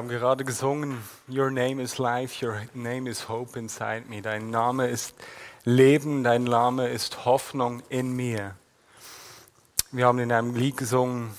Haben 0.00 0.08
gerade 0.08 0.46
gesungen, 0.46 0.96
Your 1.28 1.50
name 1.50 1.78
is 1.78 1.98
life, 1.98 2.42
your 2.42 2.62
name 2.72 3.06
is 3.06 3.28
hope 3.28 3.58
inside 3.58 4.08
me. 4.08 4.22
Dein 4.22 4.48
Name 4.48 4.88
ist 4.88 5.14
Leben, 5.64 6.24
dein 6.24 6.44
Name 6.44 6.88
ist 6.88 7.26
Hoffnung 7.26 7.82
in 7.90 8.16
mir. 8.16 8.54
Wir 9.92 10.06
haben 10.06 10.18
in 10.18 10.32
einem 10.32 10.54
Lied 10.54 10.78
gesungen, 10.78 11.34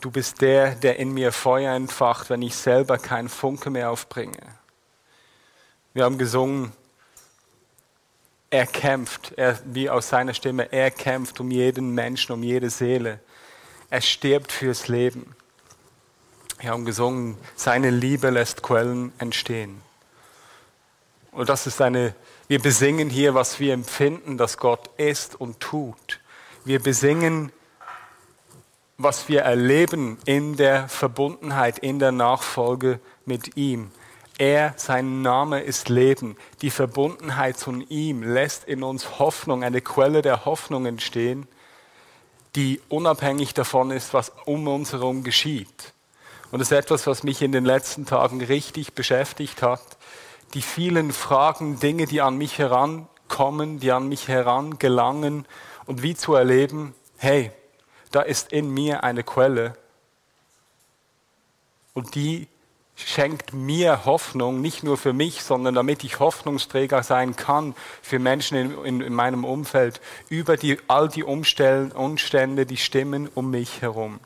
du 0.00 0.10
bist 0.10 0.40
der, 0.40 0.74
der 0.74 0.98
in 0.98 1.14
mir 1.14 1.30
Feuer 1.30 1.76
entfacht, 1.76 2.28
wenn 2.28 2.42
ich 2.42 2.56
selber 2.56 2.98
keinen 2.98 3.28
Funke 3.28 3.70
mehr 3.70 3.88
aufbringe. 3.92 4.40
Wir 5.92 6.02
haben 6.02 6.18
gesungen, 6.18 6.72
er 8.50 8.66
kämpft, 8.66 9.32
er, 9.36 9.60
wie 9.64 9.88
aus 9.88 10.08
seiner 10.08 10.34
Stimme, 10.34 10.72
er 10.72 10.90
kämpft 10.90 11.38
um 11.38 11.52
jeden 11.52 11.94
Menschen, 11.94 12.32
um 12.32 12.42
jede 12.42 12.68
Seele. 12.68 13.20
Er 13.90 14.00
stirbt 14.00 14.50
fürs 14.50 14.88
Leben. 14.88 15.36
Wir 16.64 16.70
haben 16.70 16.86
gesungen, 16.86 17.36
seine 17.56 17.90
Liebe 17.90 18.30
lässt 18.30 18.62
Quellen 18.62 19.12
entstehen. 19.18 19.82
Und 21.30 21.50
das 21.50 21.66
ist 21.66 21.82
eine, 21.82 22.14
wir 22.48 22.58
besingen 22.58 23.10
hier, 23.10 23.34
was 23.34 23.60
wir 23.60 23.74
empfinden, 23.74 24.38
dass 24.38 24.56
Gott 24.56 24.88
ist 24.96 25.38
und 25.38 25.60
tut. 25.60 26.20
Wir 26.64 26.82
besingen, 26.82 27.52
was 28.96 29.28
wir 29.28 29.42
erleben 29.42 30.16
in 30.24 30.56
der 30.56 30.88
Verbundenheit, 30.88 31.80
in 31.80 31.98
der 31.98 32.12
Nachfolge 32.12 32.98
mit 33.26 33.58
ihm. 33.58 33.90
Er, 34.38 34.72
sein 34.78 35.20
Name 35.20 35.60
ist 35.60 35.90
Leben. 35.90 36.34
Die 36.62 36.70
Verbundenheit 36.70 37.58
zu 37.58 37.72
ihm 37.90 38.22
lässt 38.22 38.64
in 38.64 38.82
uns 38.82 39.18
Hoffnung, 39.18 39.64
eine 39.64 39.82
Quelle 39.82 40.22
der 40.22 40.46
Hoffnung 40.46 40.86
entstehen, 40.86 41.46
die 42.56 42.80
unabhängig 42.88 43.52
davon 43.52 43.90
ist, 43.90 44.14
was 44.14 44.32
um 44.46 44.66
uns 44.66 44.94
herum 44.94 45.24
geschieht. 45.24 45.92
Und 46.54 46.60
das 46.60 46.70
ist 46.70 46.78
etwas, 46.78 47.08
was 47.08 47.24
mich 47.24 47.42
in 47.42 47.50
den 47.50 47.64
letzten 47.64 48.06
Tagen 48.06 48.40
richtig 48.40 48.92
beschäftigt 48.92 49.60
hat. 49.60 49.82
Die 50.54 50.62
vielen 50.62 51.12
Fragen, 51.12 51.80
Dinge, 51.80 52.06
die 52.06 52.20
an 52.20 52.38
mich 52.38 52.58
herankommen, 52.58 53.80
die 53.80 53.90
an 53.90 54.08
mich 54.08 54.28
herangelangen 54.28 55.46
und 55.86 56.04
wie 56.04 56.14
zu 56.14 56.34
erleben, 56.34 56.94
hey, 57.16 57.50
da 58.12 58.20
ist 58.20 58.52
in 58.52 58.70
mir 58.70 59.02
eine 59.02 59.24
Quelle 59.24 59.76
und 61.92 62.14
die 62.14 62.46
schenkt 62.94 63.52
mir 63.52 64.04
Hoffnung, 64.04 64.60
nicht 64.60 64.84
nur 64.84 64.96
für 64.96 65.12
mich, 65.12 65.42
sondern 65.42 65.74
damit 65.74 66.04
ich 66.04 66.20
Hoffnungsträger 66.20 67.02
sein 67.02 67.34
kann 67.34 67.74
für 68.00 68.20
Menschen 68.20 68.56
in, 68.56 68.84
in, 68.84 69.00
in 69.00 69.12
meinem 69.12 69.44
Umfeld, 69.44 70.00
über 70.28 70.56
die, 70.56 70.78
all 70.86 71.08
die 71.08 71.24
Umstände, 71.24 72.64
die 72.64 72.76
Stimmen 72.76 73.28
um 73.34 73.50
mich 73.50 73.82
herum. 73.82 74.20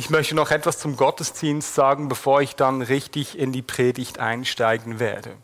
Ich 0.00 0.10
möchte 0.10 0.36
noch 0.36 0.52
etwas 0.52 0.78
zum 0.78 0.96
Gottesdienst 0.96 1.74
sagen, 1.74 2.08
bevor 2.08 2.40
ich 2.40 2.54
dann 2.54 2.82
richtig 2.82 3.36
in 3.36 3.50
die 3.50 3.62
Predigt 3.62 4.20
einsteigen 4.20 5.00
werde. 5.00 5.34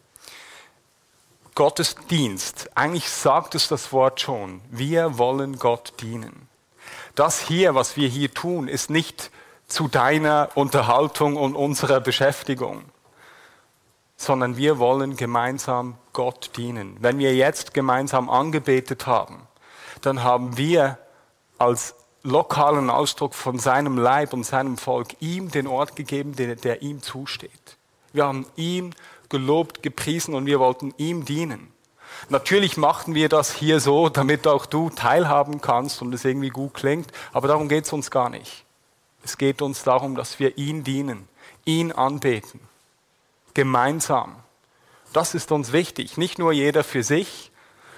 Gottesdienst, 1.57 2.71
eigentlich 2.77 3.11
sagt 3.11 3.57
es 3.57 3.67
das 3.67 3.93
Wort 3.93 4.21
schon, 4.21 4.61
wir 4.71 5.19
wollen 5.19 5.59
Gott 5.59 5.95
dienen. 6.01 6.49
Das 7.17 7.41
hier, 7.41 7.75
was 7.75 7.97
wir 7.97 8.07
hier 8.07 8.33
tun, 8.33 8.69
ist 8.69 8.91
nicht 8.91 9.33
zu 9.67 9.89
deiner 9.89 10.51
Unterhaltung 10.55 11.37
und 11.37 11.57
unserer 11.57 11.99
Beschäftigung, 11.99 12.85
sondern 14.17 14.57
wir 14.57 14.79
wollen 14.79 15.17
gemeinsam 15.17 15.99
Gott 16.13 16.53
dienen. 16.57 16.97
Wenn 17.01 17.19
wir 17.19 17.35
jetzt 17.35 17.75
gemeinsam 17.75 18.31
angebetet 18.31 19.09
haben, 19.09 19.49
dann 20.01 20.23
haben 20.23 20.57
wir 20.57 20.99
als 21.59 21.97
lokalen 22.25 22.91
Ausdruck 22.91 23.35
von 23.35 23.59
seinem 23.59 23.99
Leib 23.99 24.33
und 24.33 24.45
seinem 24.45 24.79
Volk 24.79 25.09
ihm 25.21 25.51
den 25.51 25.67
Ort 25.67 25.95
gegeben, 25.95 26.35
der, 26.35 26.57
der 26.57 26.83
ihm 26.83 27.03
zusteht. 27.03 27.77
Wir 28.13 28.25
haben 28.25 28.47
ihn 28.57 28.95
gelobt, 29.29 29.83
gepriesen 29.83 30.35
und 30.35 30.47
wir 30.47 30.59
wollten 30.59 30.95
ihm 30.97 31.25
dienen. 31.25 31.73
Natürlich 32.29 32.77
machten 32.77 33.15
wir 33.15 33.29
das 33.29 33.53
hier 33.53 33.81
so, 33.81 34.09
damit 34.09 34.47
auch 34.47 34.67
du 34.67 34.89
teilhaben 34.89 35.61
kannst 35.61 36.01
und 36.01 36.15
es 36.15 36.25
irgendwie 36.25 36.49
gut 36.49 36.75
klingt, 36.75 37.13
aber 37.33 37.49
darum 37.49 37.69
geht 37.69 37.85
es 37.85 37.93
uns 37.93 38.11
gar 38.11 38.31
nicht. 38.31 38.65
Es 39.23 39.37
geht 39.37 39.63
uns 39.63 39.83
darum, 39.83 40.15
dass 40.15 40.39
wir 40.39 40.57
ihn 40.57 40.85
dienen, 40.85 41.29
ihn 41.65 41.93
anbeten, 41.93 42.61
gemeinsam. 43.53 44.37
Das 45.13 45.35
ist 45.35 45.53
uns 45.53 45.73
wichtig, 45.73 46.17
nicht 46.17 46.39
nur 46.39 46.53
jeder 46.53 46.85
für 46.85 47.03
sich, 47.03 47.51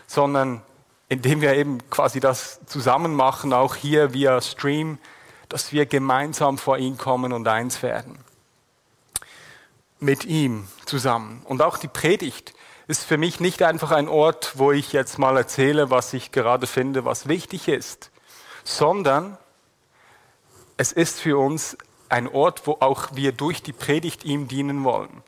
sondern 0.06 0.62
indem 1.08 1.40
wir 1.40 1.54
eben 1.54 1.88
quasi 1.90 2.20
das 2.20 2.60
zusammen 2.66 3.14
machen, 3.14 3.52
auch 3.52 3.74
hier 3.74 4.12
via 4.12 4.40
Stream, 4.40 4.98
dass 5.48 5.72
wir 5.72 5.86
gemeinsam 5.86 6.58
vor 6.58 6.78
ihn 6.78 6.96
kommen 6.96 7.32
und 7.32 7.46
eins 7.46 7.82
werden. 7.82 8.18
Mit 10.00 10.24
ihm 10.24 10.66
zusammen. 10.84 11.42
Und 11.44 11.62
auch 11.62 11.78
die 11.78 11.88
Predigt 11.88 12.54
ist 12.88 13.04
für 13.04 13.18
mich 13.18 13.40
nicht 13.40 13.62
einfach 13.62 13.90
ein 13.90 14.08
Ort, 14.08 14.52
wo 14.58 14.72
ich 14.72 14.92
jetzt 14.92 15.18
mal 15.18 15.36
erzähle, 15.36 15.90
was 15.90 16.12
ich 16.12 16.32
gerade 16.32 16.66
finde, 16.66 17.04
was 17.04 17.28
wichtig 17.28 17.68
ist, 17.68 18.10
sondern 18.64 19.38
es 20.76 20.92
ist 20.92 21.20
für 21.20 21.38
uns 21.38 21.76
ein 22.08 22.28
Ort, 22.28 22.66
wo 22.66 22.76
auch 22.80 23.08
wir 23.14 23.32
durch 23.32 23.62
die 23.62 23.72
Predigt 23.72 24.24
ihm 24.24 24.48
dienen 24.48 24.84
wollen. 24.84 25.22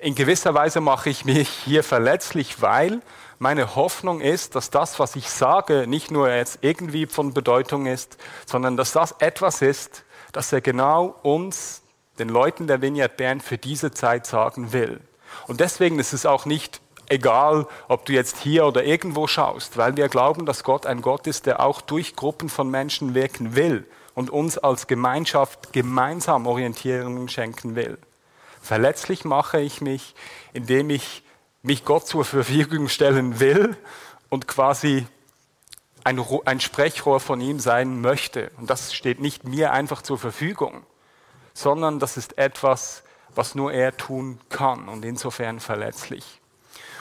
In 0.00 0.14
gewisser 0.14 0.54
Weise 0.54 0.80
mache 0.80 1.10
ich 1.10 1.24
mich 1.24 1.48
hier 1.48 1.84
verletzlich, 1.84 2.62
weil 2.62 3.00
meine 3.38 3.76
Hoffnung 3.76 4.20
ist, 4.20 4.54
dass 4.54 4.70
das, 4.70 4.98
was 4.98 5.16
ich 5.16 5.28
sage, 5.28 5.86
nicht 5.86 6.10
nur 6.10 6.30
jetzt 6.30 6.58
irgendwie 6.62 7.06
von 7.06 7.34
Bedeutung 7.34 7.86
ist, 7.86 8.16
sondern 8.46 8.76
dass 8.76 8.92
das 8.92 9.16
etwas 9.18 9.60
ist, 9.60 10.04
das 10.32 10.52
er 10.52 10.60
genau 10.60 11.14
uns, 11.22 11.82
den 12.18 12.28
Leuten 12.28 12.66
der 12.66 12.80
Vineyard 12.80 13.16
Bern, 13.16 13.40
für 13.40 13.58
diese 13.58 13.90
Zeit 13.90 14.26
sagen 14.26 14.72
will. 14.72 15.00
Und 15.46 15.60
deswegen 15.60 15.98
ist 15.98 16.12
es 16.12 16.26
auch 16.26 16.46
nicht 16.46 16.80
egal, 17.08 17.66
ob 17.88 18.06
du 18.06 18.12
jetzt 18.12 18.38
hier 18.38 18.66
oder 18.66 18.84
irgendwo 18.84 19.26
schaust, 19.26 19.76
weil 19.76 19.96
wir 19.96 20.08
glauben, 20.08 20.46
dass 20.46 20.64
Gott 20.64 20.86
ein 20.86 21.02
Gott 21.02 21.26
ist, 21.26 21.46
der 21.46 21.60
auch 21.60 21.80
durch 21.80 22.16
Gruppen 22.16 22.48
von 22.48 22.70
Menschen 22.70 23.14
wirken 23.14 23.56
will 23.56 23.86
und 24.14 24.30
uns 24.30 24.58
als 24.58 24.86
Gemeinschaft 24.86 25.72
gemeinsam 25.72 26.46
Orientierung 26.46 27.28
schenken 27.28 27.74
will. 27.74 27.98
Verletzlich 28.64 29.26
mache 29.26 29.60
ich 29.60 29.82
mich, 29.82 30.14
indem 30.54 30.88
ich 30.88 31.22
mich 31.60 31.84
Gott 31.84 32.06
zur 32.06 32.24
Verfügung 32.24 32.88
stellen 32.88 33.38
will 33.38 33.76
und 34.30 34.48
quasi 34.48 35.06
ein, 36.02 36.18
ein 36.46 36.60
Sprechrohr 36.60 37.20
von 37.20 37.42
ihm 37.42 37.60
sein 37.60 38.00
möchte. 38.00 38.50
Und 38.56 38.70
das 38.70 38.94
steht 38.94 39.20
nicht 39.20 39.44
mir 39.44 39.74
einfach 39.74 40.00
zur 40.00 40.16
Verfügung, 40.16 40.86
sondern 41.52 41.98
das 41.98 42.16
ist 42.16 42.38
etwas, 42.38 43.02
was 43.34 43.54
nur 43.54 43.70
er 43.70 43.98
tun 43.98 44.40
kann 44.48 44.88
und 44.88 45.04
insofern 45.04 45.60
verletzlich. 45.60 46.40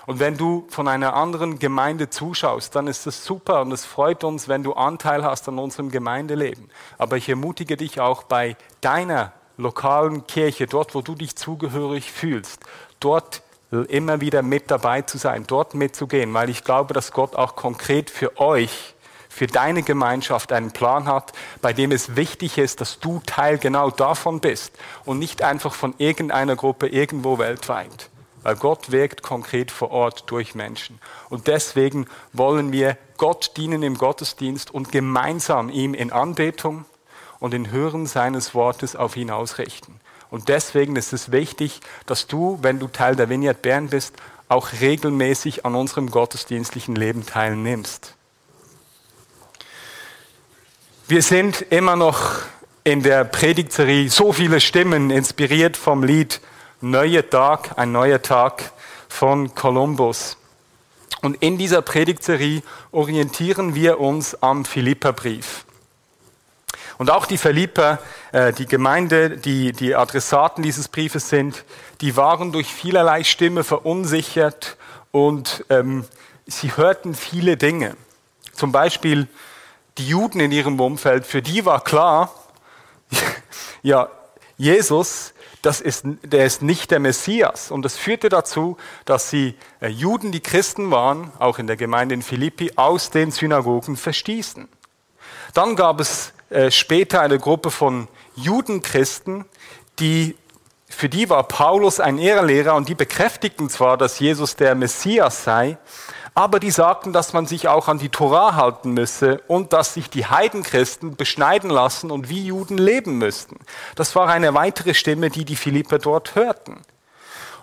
Und 0.05 0.19
wenn 0.19 0.35
du 0.35 0.67
von 0.67 0.89
einer 0.89 1.13
anderen 1.13 1.59
Gemeinde 1.59 2.09
zuschaust, 2.09 2.75
dann 2.75 2.87
ist 2.87 3.07
das 3.07 3.23
super 3.23 3.61
und 3.61 3.71
es 3.71 3.85
freut 3.85 4.25
uns, 4.25 4.49
wenn 4.49 4.63
du 4.63 4.73
Anteil 4.73 5.23
hast 5.23 5.47
an 5.47 5.59
unserem 5.59 5.91
Gemeindeleben. 5.91 6.69
Aber 6.97 7.15
ich 7.15 7.29
ermutige 7.29 7.77
dich 7.77 8.01
auch 8.01 8.23
bei 8.23 8.57
deiner 8.81 9.31
lokalen 9.57 10.25
Kirche, 10.27 10.67
dort 10.67 10.95
wo 10.95 11.01
du 11.01 11.15
dich 11.15 11.35
zugehörig 11.35 12.11
fühlst, 12.11 12.61
dort 12.99 13.41
immer 13.71 14.21
wieder 14.21 14.41
mit 14.41 14.69
dabei 14.69 15.01
zu 15.01 15.17
sein, 15.17 15.45
dort 15.47 15.73
mitzugehen, 15.73 16.33
weil 16.33 16.49
ich 16.49 16.63
glaube, 16.63 16.93
dass 16.93 17.11
Gott 17.11 17.35
auch 17.35 17.55
konkret 17.55 18.09
für 18.09 18.39
euch, 18.39 18.93
für 19.29 19.47
deine 19.47 19.81
Gemeinschaft 19.81 20.51
einen 20.51 20.71
Plan 20.71 21.07
hat, 21.07 21.33
bei 21.61 21.73
dem 21.73 21.91
es 21.91 22.15
wichtig 22.15 22.59
ist, 22.59 22.81
dass 22.81 22.99
du 22.99 23.19
Teil 23.25 23.57
genau 23.57 23.89
davon 23.89 24.39
bist 24.39 24.77
und 25.05 25.17
nicht 25.17 25.41
einfach 25.41 25.73
von 25.73 25.95
irgendeiner 25.97 26.55
Gruppe 26.55 26.87
irgendwo 26.87 27.39
weltweit. 27.39 28.09
Weil 28.43 28.57
Gott 28.57 28.91
wirkt 28.91 29.23
konkret 29.23 29.71
vor 29.71 29.89
Ort 29.89 30.25
durch 30.29 30.53
Menschen. 30.53 30.99
Und 31.29 31.47
deswegen 31.47 32.07
wollen 32.31 32.71
wir 32.71 32.97
Gott 33.17 33.53
dienen 33.57 33.81
im 33.81 33.97
Gottesdienst 33.97 34.69
und 34.69 34.91
gemeinsam 34.91 35.69
ihm 35.69 35.93
in 35.93 36.11
Anbetung 36.11 36.85
und 37.43 37.53
in 37.53 37.71
Hören 37.71 38.05
seines 38.05 38.55
Wortes 38.55 38.95
auf 38.95 39.17
ihn 39.17 39.29
ausrichten. 39.29 39.99
Und 40.29 40.47
deswegen 40.47 40.95
ist 40.95 41.11
es 41.11 41.33
wichtig, 41.33 41.81
dass 42.05 42.25
du, 42.25 42.57
wenn 42.61 42.79
du 42.79 42.87
Teil 42.87 43.17
der 43.17 43.27
Vineyard 43.27 43.61
Bern 43.61 43.89
bist, 43.89 44.15
auch 44.47 44.69
regelmäßig 44.79 45.65
an 45.65 45.75
unserem 45.75 46.09
gottesdienstlichen 46.09 46.95
Leben 46.95 47.25
teilnimmst. 47.25 48.15
Wir 51.09 51.21
sind 51.21 51.61
immer 51.63 51.97
noch 51.97 52.43
in 52.85 53.03
der 53.03 53.25
Predigtserie 53.25 54.09
so 54.09 54.31
viele 54.31 54.61
Stimmen, 54.61 55.09
inspiriert 55.09 55.75
vom 55.75 56.01
Lied 56.01 56.39
Neuer 56.79 57.29
Tag, 57.29 57.77
ein 57.77 57.91
neuer 57.91 58.21
Tag 58.21 58.71
von 59.09 59.53
Kolumbus. 59.53 60.37
Und 61.21 61.43
in 61.43 61.57
dieser 61.57 61.81
Predigtserie 61.81 62.61
orientieren 62.93 63.75
wir 63.75 63.99
uns 63.99 64.41
am 64.41 64.63
Philipperbrief. 64.63 65.65
Und 66.97 67.11
auch 67.11 67.25
die 67.25 67.37
Philipper, 67.37 67.99
äh, 68.31 68.53
die 68.53 68.65
Gemeinde, 68.65 69.31
die, 69.31 69.71
die 69.71 69.95
Adressaten 69.95 70.63
dieses 70.63 70.87
Briefes 70.87 71.29
sind, 71.29 71.65
die 72.01 72.15
waren 72.17 72.51
durch 72.51 72.73
vielerlei 72.73 73.23
Stimme 73.23 73.63
verunsichert 73.63 74.77
und 75.11 75.65
ähm, 75.69 76.05
sie 76.45 76.75
hörten 76.75 77.15
viele 77.15 77.57
Dinge. 77.57 77.95
Zum 78.53 78.71
Beispiel 78.71 79.27
die 79.97 80.07
Juden 80.07 80.39
in 80.39 80.51
ihrem 80.51 80.79
Umfeld, 80.79 81.25
für 81.25 81.41
die 81.41 81.65
war 81.65 81.83
klar, 81.83 82.33
ja, 83.83 84.09
Jesus, 84.57 85.33
das 85.61 85.81
ist, 85.81 86.03
der 86.23 86.45
ist 86.45 86.61
nicht 86.61 86.91
der 86.91 86.99
Messias. 86.99 87.71
Und 87.71 87.83
das 87.83 87.95
führte 87.97 88.29
dazu, 88.29 88.77
dass 89.05 89.29
sie 89.29 89.55
äh, 89.81 89.87
Juden, 89.87 90.31
die 90.31 90.41
Christen 90.41 90.91
waren, 90.91 91.31
auch 91.39 91.57
in 91.57 91.67
der 91.67 91.77
Gemeinde 91.77 92.15
in 92.15 92.21
Philippi, 92.21 92.73
aus 92.75 93.09
den 93.09 93.31
Synagogen 93.31 93.95
verstießen. 93.95 94.67
Dann 95.53 95.75
gab 95.75 95.99
es 95.99 96.33
äh, 96.53 96.71
später 96.71 97.21
eine 97.21 97.39
Gruppe 97.39 97.71
von 97.71 98.07
Judenchristen, 98.35 99.45
die 99.99 100.35
für 100.87 101.09
die 101.09 101.29
war 101.29 101.43
Paulus 101.43 101.99
ein 101.99 102.19
Ehrlehrer 102.19 102.75
und 102.75 102.87
die 102.87 102.95
bekräftigten 102.95 103.69
zwar, 103.69 103.97
dass 103.97 104.19
Jesus 104.19 104.55
der 104.55 104.75
Messias 104.75 105.43
sei, 105.43 105.77
aber 106.35 106.59
die 106.59 106.71
sagten, 106.71 107.13
dass 107.13 107.33
man 107.33 107.45
sich 107.45 107.67
auch 107.67 107.87
an 107.87 107.99
die 107.99 108.09
Torah 108.09 108.55
halten 108.55 108.91
müsse 108.91 109.41
und 109.47 109.73
dass 109.73 109.93
sich 109.93 110.09
die 110.09 110.25
Heidenchristen 110.25 111.15
beschneiden 111.15 111.69
lassen 111.69 112.11
und 112.11 112.29
wie 112.29 112.45
Juden 112.45 112.77
leben 112.77 113.17
müssten. 113.17 113.57
Das 113.95 114.15
war 114.15 114.27
eine 114.29 114.53
weitere 114.53 114.93
Stimme, 114.93 115.29
die 115.29 115.45
die 115.45 115.55
Philipper 115.55 115.99
dort 115.99 116.35
hörten. 116.35 116.81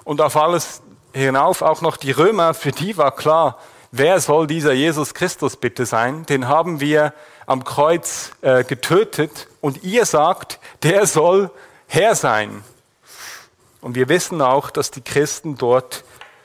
Und 0.04 0.20
auf 0.20 0.36
alles 0.36 0.82
hinauf 1.12 1.62
auch 1.62 1.80
noch 1.80 1.96
die 1.96 2.12
Römer, 2.12 2.54
für 2.54 2.72
die 2.72 2.96
war 2.96 3.14
klar, 3.14 3.58
wer 3.90 4.20
soll 4.20 4.46
dieser 4.46 4.72
Jesus 4.72 5.14
Christus 5.14 5.56
bitte 5.56 5.86
sein? 5.86 6.26
Den 6.26 6.48
haben 6.48 6.80
wir 6.80 7.12
am 7.46 7.64
Kreuz 7.64 8.32
äh, 8.42 8.64
getötet 8.64 9.48
und 9.60 9.82
ihr 9.82 10.06
sagt, 10.06 10.60
der 10.82 11.06
soll 11.06 11.50
Herr 11.86 12.14
sein. 12.14 12.62
Und 13.80 13.94
wir 13.94 14.08
wissen 14.08 14.42
auch, 14.42 14.70
dass 14.70 14.90
die 14.90 15.00
Christen 15.00 15.56
dort 15.56 16.04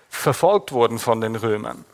verfolgt 0.09 0.71
wurden 0.71 0.99
von 0.99 1.21
den 1.21 1.35
Römern. 1.35 1.85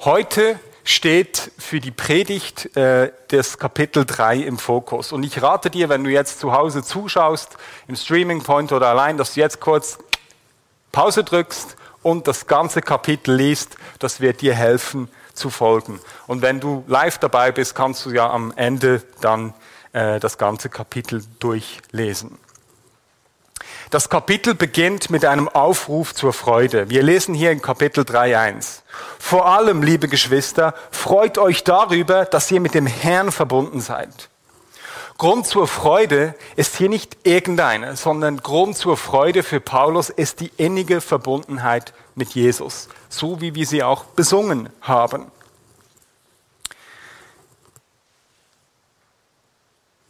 Heute 0.00 0.58
steht 0.82 1.52
für 1.56 1.80
die 1.80 1.92
Predigt 1.92 2.76
äh, 2.76 3.10
das 3.28 3.58
Kapitel 3.58 4.04
3 4.04 4.36
im 4.38 4.58
Fokus. 4.58 5.12
Und 5.12 5.22
ich 5.22 5.40
rate 5.40 5.70
dir, 5.70 5.88
wenn 5.88 6.04
du 6.04 6.10
jetzt 6.10 6.40
zu 6.40 6.52
Hause 6.52 6.82
zuschaust, 6.82 7.56
im 7.88 7.96
Streaming 7.96 8.42
Point 8.42 8.72
oder 8.72 8.88
allein, 8.88 9.16
dass 9.16 9.32
du 9.34 9.40
jetzt 9.40 9.60
kurz 9.60 9.98
Pause 10.92 11.24
drückst 11.24 11.76
und 12.04 12.28
das 12.28 12.46
ganze 12.46 12.80
Kapitel 12.80 13.34
liest. 13.34 13.76
Das 13.98 14.20
wird 14.20 14.40
dir 14.40 14.54
helfen 14.54 15.08
zu 15.32 15.50
folgen. 15.50 15.98
Und 16.28 16.42
wenn 16.42 16.60
du 16.60 16.84
live 16.86 17.18
dabei 17.18 17.50
bist, 17.50 17.74
kannst 17.74 18.06
du 18.06 18.10
ja 18.10 18.30
am 18.30 18.52
Ende 18.54 19.02
dann 19.20 19.52
äh, 19.92 20.20
das 20.20 20.38
ganze 20.38 20.68
Kapitel 20.68 21.24
durchlesen. 21.40 22.38
Das 23.90 24.08
Kapitel 24.08 24.54
beginnt 24.54 25.10
mit 25.10 25.24
einem 25.24 25.48
Aufruf 25.48 26.14
zur 26.14 26.32
Freude. 26.32 26.90
Wir 26.90 27.02
lesen 27.02 27.34
hier 27.34 27.50
in 27.50 27.62
Kapitel 27.62 28.04
3.1. 28.04 28.80
Vor 29.18 29.46
allem, 29.46 29.82
liebe 29.82 30.08
Geschwister, 30.08 30.74
freut 30.90 31.38
euch 31.38 31.64
darüber, 31.64 32.24
dass 32.24 32.50
ihr 32.50 32.60
mit 32.60 32.74
dem 32.74 32.86
Herrn 32.86 33.30
verbunden 33.30 33.80
seid. 33.80 34.30
Grund 35.16 35.46
zur 35.46 35.68
Freude 35.68 36.34
ist 36.56 36.76
hier 36.76 36.88
nicht 36.88 37.16
irgendeine, 37.22 37.96
sondern 37.96 38.38
Grund 38.38 38.76
zur 38.76 38.96
Freude 38.96 39.42
für 39.42 39.60
Paulus 39.60 40.10
ist 40.10 40.40
die 40.40 40.50
innige 40.56 41.00
Verbundenheit 41.00 41.94
mit 42.14 42.30
Jesus, 42.30 42.88
so 43.08 43.40
wie 43.40 43.54
wir 43.54 43.66
sie 43.66 43.82
auch 43.82 44.04
besungen 44.04 44.70
haben. 44.80 45.30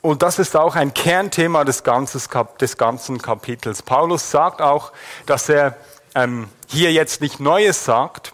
Und 0.04 0.20
das 0.20 0.38
ist 0.38 0.54
auch 0.54 0.74
ein 0.76 0.92
Kernthema 0.92 1.64
des, 1.64 1.82
ganzen 1.82 3.22
Kapitels. 3.22 3.80
Paulus 3.80 4.30
sagt 4.30 4.60
auch, 4.60 4.92
dass 5.24 5.48
er 5.48 5.78
ähm, 6.14 6.48
hier 6.66 6.92
jetzt 6.92 7.22
nicht 7.22 7.40
Neues 7.40 7.86
sagt. 7.86 8.33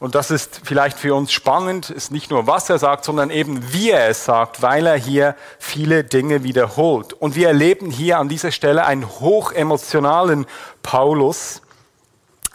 Und 0.00 0.14
das 0.14 0.30
ist 0.30 0.60
vielleicht 0.62 0.96
für 0.96 1.14
uns 1.14 1.32
spannend, 1.32 1.90
ist 1.90 2.12
nicht 2.12 2.30
nur, 2.30 2.46
was 2.46 2.70
er 2.70 2.78
sagt, 2.78 3.04
sondern 3.04 3.30
eben, 3.30 3.72
wie 3.72 3.90
er 3.90 4.08
es 4.08 4.24
sagt, 4.24 4.62
weil 4.62 4.86
er 4.86 4.96
hier 4.96 5.34
viele 5.58 6.04
Dinge 6.04 6.44
wiederholt. 6.44 7.12
Und 7.14 7.34
wir 7.34 7.48
erleben 7.48 7.90
hier 7.90 8.18
an 8.18 8.28
dieser 8.28 8.52
Stelle 8.52 8.84
einen 8.84 9.08
hochemotionalen 9.08 10.46
Paulus, 10.84 11.62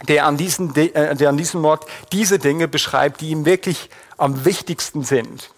der 0.08 0.24
an, 0.24 0.38
diesen, 0.38 0.74
äh, 0.74 1.14
der 1.14 1.28
an 1.28 1.36
diesem 1.36 1.64
Ort 1.66 1.86
diese 2.12 2.38
Dinge 2.38 2.66
beschreibt, 2.66 3.20
die 3.20 3.30
ihm 3.30 3.44
wirklich 3.44 3.90
am 4.16 4.46
wichtigsten 4.46 5.04
sind. 5.04 5.50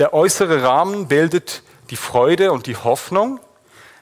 Der 0.00 0.12
äußere 0.12 0.62
Rahmen 0.62 1.06
bildet 1.06 1.62
die 1.90 1.96
Freude 1.96 2.50
und 2.50 2.66
die 2.66 2.76
Hoffnung 2.76 3.38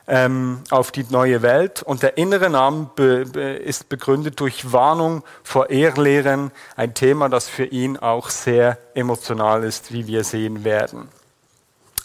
ähm, 0.08 0.62
auf 0.70 0.90
die 0.90 1.04
neue 1.10 1.42
Welt. 1.42 1.82
Und 1.82 2.02
der 2.02 2.16
innere 2.16 2.50
Name 2.50 2.90
be, 2.96 3.26
be, 3.26 3.52
ist 3.52 3.88
begründet 3.88 4.40
durch 4.40 4.72
Warnung 4.72 5.22
vor 5.44 5.70
Ehrlehren, 5.70 6.50
ein 6.76 6.94
Thema, 6.94 7.28
das 7.28 7.48
für 7.48 7.66
ihn 7.66 7.96
auch 7.98 8.30
sehr 8.30 8.78
emotional 8.94 9.62
ist, 9.62 9.92
wie 9.92 10.06
wir 10.06 10.24
sehen 10.24 10.64
werden. 10.64 11.08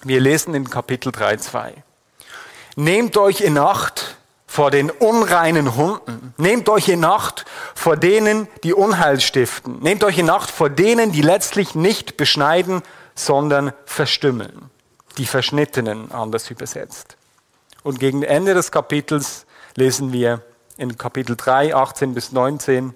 Wir 0.04 0.20
lesen 0.20 0.54
in 0.54 0.70
Kapitel 0.70 1.12
3.2. 1.12 1.72
Nehmt 2.76 3.18
euch 3.18 3.42
in 3.42 3.58
Acht 3.58 4.18
vor 4.46 4.70
den 4.70 4.90
unreinen 4.92 5.76
Hunden. 5.76 6.34
Nehmt 6.38 6.68
euch 6.70 6.90
in 6.90 7.06
Acht 7.06 7.46
vor 7.74 7.96
denen, 7.96 8.48
die 8.64 8.74
Unheil 8.74 9.20
stiften. 9.22 9.80
Nehmt 9.80 10.04
euch 10.04 10.18
in 10.18 10.30
Acht 10.30 10.52
vor 10.52 10.70
denen, 10.70 11.12
die 11.12 11.22
letztlich 11.22 11.74
nicht 11.74 12.18
beschneiden, 12.18 12.82
sondern 13.16 13.74
verstümmeln 13.86 14.70
die 15.18 15.26
Verschnittenen 15.26 16.12
anders 16.12 16.50
übersetzt. 16.50 17.18
Und 17.84 18.00
gegen 18.00 18.24
Ende 18.24 18.54
des 18.54 18.72
Kapitels 18.72 19.46
lesen 19.76 20.14
wir 20.14 20.42
in 20.78 20.98
Kapitel 20.98 21.36
3, 21.36 21.76
18 21.76 22.14
bis 22.14 22.32
19, 22.32 22.94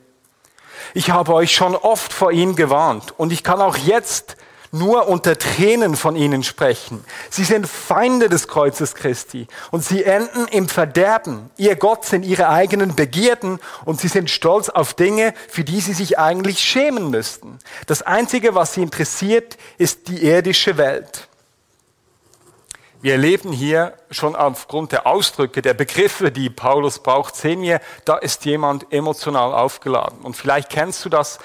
ich 0.94 1.10
habe 1.12 1.34
euch 1.34 1.54
schon 1.54 1.76
oft 1.76 2.14
vor 2.14 2.32
ihnen 2.32 2.56
gewarnt 2.56 3.14
und 3.18 3.32
ich 3.32 3.44
kann 3.44 3.62
auch 3.62 3.78
jetzt 3.78 4.38
nur 4.72 5.08
unter 5.08 5.38
Tränen 5.38 5.96
von 5.96 6.16
ihnen 6.16 6.44
sprechen. 6.44 7.04
Sie 7.30 7.44
sind 7.44 7.68
Feinde 7.68 8.30
des 8.30 8.48
Kreuzes 8.48 8.96
Christi 8.96 9.48
und 9.72 9.84
sie 9.84 10.04
enden 10.04 10.48
im 10.50 10.68
Verderben. 10.68 11.50
Ihr 11.58 11.76
Gott 11.76 12.06
sind 12.06 12.24
ihre 12.24 12.50
eigenen 12.50 12.96
Begierden 12.96 13.60
und 13.86 14.00
sie 14.00 14.10
sind 14.10 14.30
stolz 14.30 14.70
auf 14.70 14.94
Dinge, 14.94 15.34
für 15.48 15.64
die 15.64 15.80
sie 15.80 15.94
sich 15.94 16.20
eigentlich 16.20 16.60
schämen 16.60 17.10
müssten. 17.10 17.60
Das 17.86 18.02
Einzige, 18.02 18.56
was 18.56 18.74
sie 18.74 18.84
interessiert, 18.84 19.58
ist 19.78 20.10
die 20.10 20.24
irdische 20.24 20.78
Welt. 20.78 21.28
Wir 23.02 23.14
erleben 23.14 23.52
hier 23.52 23.94
schon 24.10 24.36
aufgrund 24.36 24.92
der 24.92 25.06
Ausdrücke, 25.06 25.62
der 25.62 25.76
Begriffe, 25.76 26.32
die 26.32 26.50
Paulus 26.50 27.00
braucht, 27.00 27.36
sehen 27.36 27.62
wir, 27.62 27.80
da 28.06 28.18
ist 28.18 28.46
jemand 28.46 28.92
emotional 28.92 29.54
aufgeladen. 29.54 30.20
Und 30.22 30.36
vielleicht 30.36 30.70
kennst 30.70 31.06
du 31.06 31.10
das, 31.10 31.40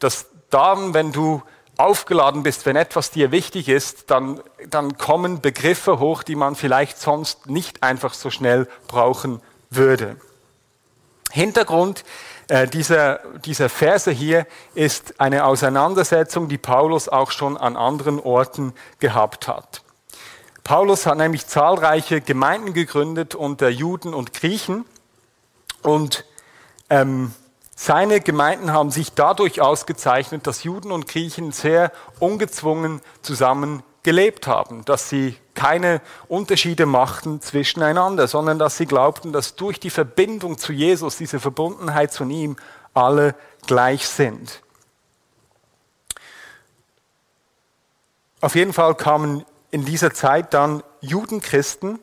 dass 0.00 0.26
dann, 0.50 0.94
wenn 0.94 1.12
du 1.12 1.42
aufgeladen 1.76 2.42
bist, 2.42 2.66
wenn 2.66 2.76
etwas 2.76 3.10
dir 3.10 3.30
wichtig 3.30 3.68
ist, 3.68 4.10
dann, 4.10 4.40
dann 4.68 4.96
kommen 4.96 5.40
Begriffe 5.40 5.98
hoch, 5.98 6.22
die 6.22 6.34
man 6.34 6.56
vielleicht 6.56 6.98
sonst 6.98 7.46
nicht 7.46 7.82
einfach 7.82 8.14
so 8.14 8.30
schnell 8.30 8.66
brauchen 8.88 9.40
würde. 9.70 10.16
Hintergrund 11.30 12.04
äh, 12.48 12.66
dieser, 12.66 13.20
dieser 13.44 13.68
Verse 13.68 14.10
hier 14.10 14.46
ist 14.74 15.20
eine 15.20 15.44
Auseinandersetzung, 15.44 16.48
die 16.48 16.58
Paulus 16.58 17.08
auch 17.08 17.30
schon 17.30 17.56
an 17.56 17.76
anderen 17.76 18.20
Orten 18.20 18.72
gehabt 19.00 19.48
hat. 19.48 19.82
Paulus 20.66 21.06
hat 21.06 21.16
nämlich 21.16 21.46
zahlreiche 21.46 22.20
Gemeinden 22.20 22.72
gegründet 22.72 23.36
unter 23.36 23.68
Juden 23.68 24.12
und 24.12 24.32
Griechen 24.32 24.84
und 25.82 26.24
ähm, 26.90 27.32
seine 27.76 28.20
Gemeinden 28.20 28.72
haben 28.72 28.90
sich 28.90 29.12
dadurch 29.12 29.60
ausgezeichnet, 29.60 30.48
dass 30.48 30.64
Juden 30.64 30.90
und 30.90 31.06
Griechen 31.06 31.52
sehr 31.52 31.92
ungezwungen 32.18 33.00
zusammen 33.22 33.84
gelebt 34.02 34.48
haben, 34.48 34.84
dass 34.84 35.08
sie 35.08 35.36
keine 35.54 36.00
Unterschiede 36.26 36.84
machten 36.84 37.40
zwischeneinander, 37.40 38.26
sondern 38.26 38.58
dass 38.58 38.76
sie 38.76 38.86
glaubten, 38.86 39.32
dass 39.32 39.54
durch 39.54 39.78
die 39.78 39.90
Verbindung 39.90 40.58
zu 40.58 40.72
Jesus, 40.72 41.16
diese 41.16 41.38
Verbundenheit 41.38 42.12
zu 42.12 42.24
ihm, 42.24 42.56
alle 42.92 43.36
gleich 43.68 44.08
sind. 44.08 44.62
Auf 48.40 48.56
jeden 48.56 48.72
Fall 48.72 48.96
kamen 48.96 49.44
in 49.70 49.84
dieser 49.84 50.12
Zeit 50.12 50.54
dann 50.54 50.82
Judenchristen, 51.00 51.98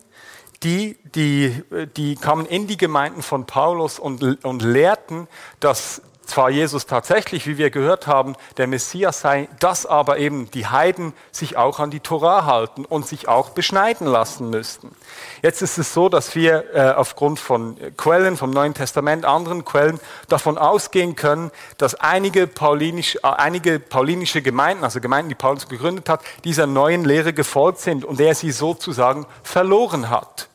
die, 0.63 0.97
die, 1.15 1.63
die 1.97 2.15
kamen 2.15 2.45
in 2.45 2.67
die 2.67 2.77
Gemeinden 2.77 3.21
von 3.21 3.45
Paulus 3.45 3.99
und, 3.99 4.43
und 4.45 4.61
lehrten, 4.61 5.27
dass 5.59 6.01
zwar 6.33 6.49
Jesus 6.49 6.87
tatsächlich, 6.87 7.45
wie 7.45 7.59
wir 7.59 7.69
gehört 7.69 8.07
haben, 8.07 8.35
der 8.57 8.65
Messias 8.65 9.21
sei, 9.21 9.47
dass 9.59 9.85
aber 9.85 10.17
eben 10.17 10.49
die 10.49 10.65
Heiden 10.65 11.13
sich 11.31 11.57
auch 11.57 11.77
an 11.79 11.91
die 11.91 11.99
Tora 11.99 12.45
halten 12.45 12.85
und 12.85 13.05
sich 13.05 13.27
auch 13.27 13.51
beschneiden 13.51 14.07
lassen 14.07 14.49
müssten. 14.49 14.95
Jetzt 15.43 15.61
ist 15.61 15.77
es 15.77 15.93
so, 15.93 16.09
dass 16.09 16.33
wir 16.33 16.73
äh, 16.73 16.93
aufgrund 16.93 17.39
von 17.39 17.77
Quellen 17.97 18.35
vom 18.35 18.49
Neuen 18.49 18.73
Testament, 18.73 19.25
anderen 19.25 19.63
Quellen, 19.63 19.99
davon 20.27 20.57
ausgehen 20.57 21.15
können, 21.15 21.51
dass 21.77 21.93
einige, 21.93 22.47
Paulinisch, 22.47 23.17
äh, 23.17 23.27
einige 23.27 23.79
paulinische 23.79 24.41
Gemeinden, 24.41 24.83
also 24.83 24.99
Gemeinden, 25.01 25.29
die 25.29 25.35
Paulus 25.35 25.69
gegründet 25.69 26.09
hat, 26.09 26.21
dieser 26.45 26.65
neuen 26.65 27.05
Lehre 27.05 27.33
gefolgt 27.33 27.77
sind 27.77 28.03
und 28.03 28.19
er 28.19 28.33
sie 28.33 28.51
sozusagen 28.51 29.27
verloren 29.43 30.09
hat. 30.09 30.47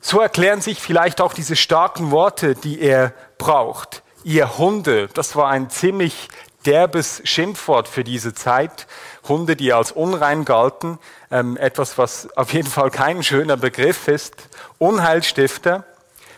So 0.00 0.22
erklären 0.22 0.62
sich 0.62 0.80
vielleicht 0.80 1.20
auch 1.20 1.34
diese 1.34 1.54
starken 1.54 2.10
Worte, 2.10 2.54
die 2.54 2.80
er 2.80 3.12
braucht 3.36 4.03
ihr 4.24 4.58
Hunde. 4.58 5.08
Das 5.14 5.36
war 5.36 5.48
ein 5.48 5.70
ziemlich 5.70 6.28
derbes 6.66 7.20
Schimpfwort 7.24 7.88
für 7.88 8.04
diese 8.04 8.34
Zeit. 8.34 8.86
Hunde, 9.28 9.56
die 9.56 9.72
als 9.72 9.92
unrein 9.92 10.44
galten. 10.44 10.98
Ähm, 11.30 11.56
etwas, 11.56 11.98
was 11.98 12.28
auf 12.36 12.52
jeden 12.52 12.68
Fall 12.68 12.90
kein 12.90 13.22
schöner 13.22 13.56
Begriff 13.56 14.08
ist. 14.08 14.48
Unheilstifter. 14.78 15.84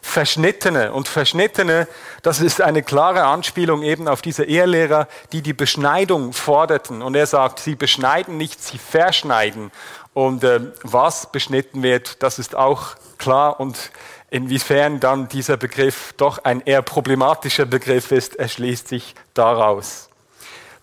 Verschnittene. 0.03 0.93
Und 0.93 1.09
Verschnittene, 1.09 1.89
das 2.23 2.41
ist 2.41 2.61
eine 2.61 2.83
klare 2.85 3.25
Anspielung 3.25 3.83
eben 3.83 4.07
auf 4.07 4.23
diese 4.23 4.45
Ehelehrer, 4.45 5.09
die 5.33 5.43
die 5.43 5.53
Beschneidung 5.53 6.33
forderten. 6.33 7.03
Und 7.03 7.17
er 7.17 7.27
sagt, 7.27 7.59
sie 7.59 7.75
beschneiden 7.75 8.37
nicht, 8.37 8.63
sie 8.63 8.79
verschneiden. 8.79 9.73
Und 10.15 10.45
äh, 10.45 10.61
was 10.83 11.33
beschnitten 11.33 11.83
wird, 11.83 12.23
das 12.23 12.39
ist 12.39 12.55
auch 12.55 12.95
klar 13.19 13.59
und 13.59 13.91
Inwiefern 14.31 14.99
dann 14.99 15.29
dieser 15.29 15.57
Begriff 15.57 16.13
doch 16.17 16.39
ein 16.39 16.61
eher 16.61 16.83
problematischer 16.83 17.65
Begriff 17.65 18.11
ist, 18.11 18.37
erschließt 18.37 18.89
sich 18.89 19.15
daraus. 19.35 20.09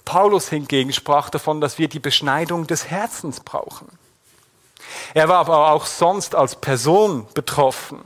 Paulus 0.06 0.50
hingegen 0.50 0.94
sprach 0.94 1.30
davon, 1.30 1.62
dass 1.62 1.78
wir 1.78 1.88
die 1.88 2.00
Beschneidung 2.00 2.68
des 2.68 2.90
Herzens 2.90 3.40
brauchen. 3.40 3.88
Er 5.14 5.30
war 5.30 5.40
aber 5.40 5.72
auch 5.72 5.86
sonst 5.86 6.36
als 6.36 6.56
Person 6.56 7.28
betroffen. 7.34 8.00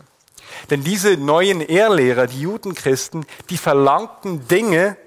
Denn 0.70 0.84
diese 0.84 1.18
neuen 1.18 1.62
Ehrlehrer, 1.62 2.28
die 2.28 2.42
Judenchristen, 2.42 3.26
die 3.50 3.58
verlangten 3.58 4.48
Dinge, 4.48 4.98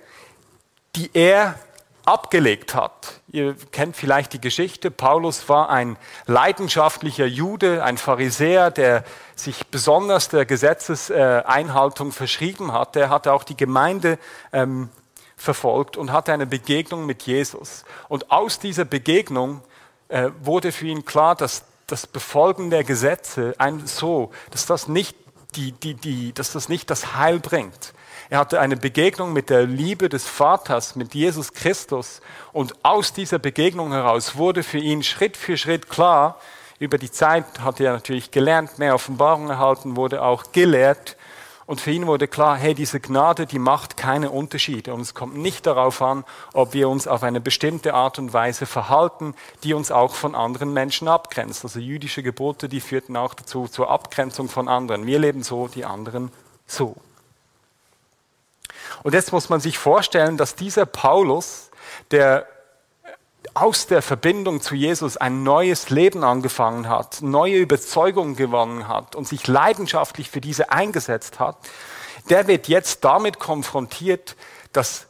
die 0.96 1.10
er 1.12 1.58
abgelegt 2.04 2.74
hat. 2.74 3.20
Ihr 3.30 3.54
kennt 3.72 3.96
vielleicht 3.96 4.32
die 4.32 4.40
Geschichte. 4.40 4.90
Paulus 4.90 5.48
war 5.48 5.70
ein 5.70 5.96
leidenschaftlicher 6.26 7.26
Jude, 7.26 7.84
ein 7.84 7.98
Pharisäer, 7.98 8.70
der 8.70 9.04
sich 9.34 9.66
besonders 9.66 10.28
der 10.28 10.46
Gesetzeseinhaltung 10.46 12.12
verschrieben 12.12 12.72
hat. 12.72 12.94
Der 12.94 13.10
hatte 13.10 13.32
auch 13.32 13.44
die 13.44 13.56
Gemeinde 13.56 14.18
ähm, 14.52 14.90
verfolgt 15.36 15.96
und 15.96 16.12
hatte 16.12 16.32
eine 16.32 16.46
Begegnung 16.46 17.06
mit 17.06 17.22
Jesus. 17.22 17.84
Und 18.08 18.30
aus 18.30 18.58
dieser 18.58 18.84
Begegnung 18.84 19.62
äh, 20.08 20.30
wurde 20.42 20.72
für 20.72 20.86
ihn 20.86 21.04
klar, 21.04 21.34
dass 21.34 21.64
das 21.86 22.06
Befolgen 22.06 22.70
der 22.70 22.84
Gesetze 22.84 23.54
ein 23.58 23.86
so, 23.86 24.30
dass 24.50 24.66
das 24.66 24.88
nicht 24.88 25.16
die, 25.56 25.72
die, 25.72 25.94
die, 25.94 26.32
dass 26.32 26.52
das 26.52 26.68
nicht 26.68 26.90
das 26.90 27.14
Heil 27.16 27.40
bringt. 27.40 27.94
Er 28.30 28.38
hatte 28.38 28.60
eine 28.60 28.76
Begegnung 28.76 29.32
mit 29.32 29.50
der 29.50 29.66
Liebe 29.66 30.08
des 30.08 30.24
Vaters, 30.24 30.94
mit 30.94 31.14
Jesus 31.14 31.52
Christus. 31.52 32.20
Und 32.52 32.84
aus 32.84 33.12
dieser 33.12 33.40
Begegnung 33.40 33.90
heraus 33.90 34.36
wurde 34.36 34.62
für 34.62 34.78
ihn 34.78 35.02
Schritt 35.02 35.36
für 35.36 35.56
Schritt 35.56 35.88
klar, 35.90 36.40
über 36.78 36.96
die 36.96 37.10
Zeit 37.10 37.44
hat 37.60 37.80
er 37.80 37.92
natürlich 37.92 38.30
gelernt, 38.30 38.78
mehr 38.78 38.94
Offenbarung 38.94 39.50
erhalten, 39.50 39.96
wurde 39.96 40.22
auch 40.22 40.52
gelehrt. 40.52 41.16
Und 41.66 41.80
für 41.80 41.90
ihn 41.90 42.06
wurde 42.06 42.28
klar, 42.28 42.56
hey, 42.56 42.72
diese 42.72 43.00
Gnade, 43.00 43.46
die 43.46 43.58
macht 43.58 43.96
keine 43.96 44.30
Unterschiede. 44.30 44.94
Und 44.94 45.00
es 45.00 45.12
kommt 45.12 45.36
nicht 45.36 45.66
darauf 45.66 46.00
an, 46.00 46.24
ob 46.52 46.72
wir 46.72 46.88
uns 46.88 47.08
auf 47.08 47.24
eine 47.24 47.40
bestimmte 47.40 47.94
Art 47.94 48.20
und 48.20 48.32
Weise 48.32 48.64
verhalten, 48.64 49.34
die 49.64 49.74
uns 49.74 49.90
auch 49.90 50.14
von 50.14 50.36
anderen 50.36 50.72
Menschen 50.72 51.08
abgrenzt. 51.08 51.64
Also 51.64 51.80
jüdische 51.80 52.22
Gebote, 52.22 52.68
die 52.68 52.80
führten 52.80 53.16
auch 53.16 53.34
dazu, 53.34 53.66
zur 53.66 53.90
Abgrenzung 53.90 54.48
von 54.48 54.68
anderen. 54.68 55.04
Wir 55.06 55.18
leben 55.18 55.42
so, 55.42 55.66
die 55.66 55.84
anderen 55.84 56.30
so. 56.66 56.94
Und 59.02 59.14
jetzt 59.14 59.32
muss 59.32 59.48
man 59.48 59.60
sich 59.60 59.78
vorstellen, 59.78 60.36
dass 60.36 60.54
dieser 60.54 60.86
Paulus, 60.86 61.70
der 62.10 62.46
aus 63.54 63.86
der 63.86 64.02
Verbindung 64.02 64.60
zu 64.60 64.74
Jesus 64.74 65.16
ein 65.16 65.42
neues 65.42 65.90
Leben 65.90 66.24
angefangen 66.24 66.88
hat, 66.88 67.22
neue 67.22 67.56
Überzeugungen 67.56 68.36
gewonnen 68.36 68.86
hat 68.86 69.16
und 69.16 69.26
sich 69.26 69.46
leidenschaftlich 69.46 70.30
für 70.30 70.40
diese 70.40 70.70
eingesetzt 70.70 71.40
hat, 71.40 71.56
der 72.28 72.46
wird 72.46 72.68
jetzt 72.68 73.04
damit 73.04 73.38
konfrontiert, 73.38 74.36
dass 74.72 75.06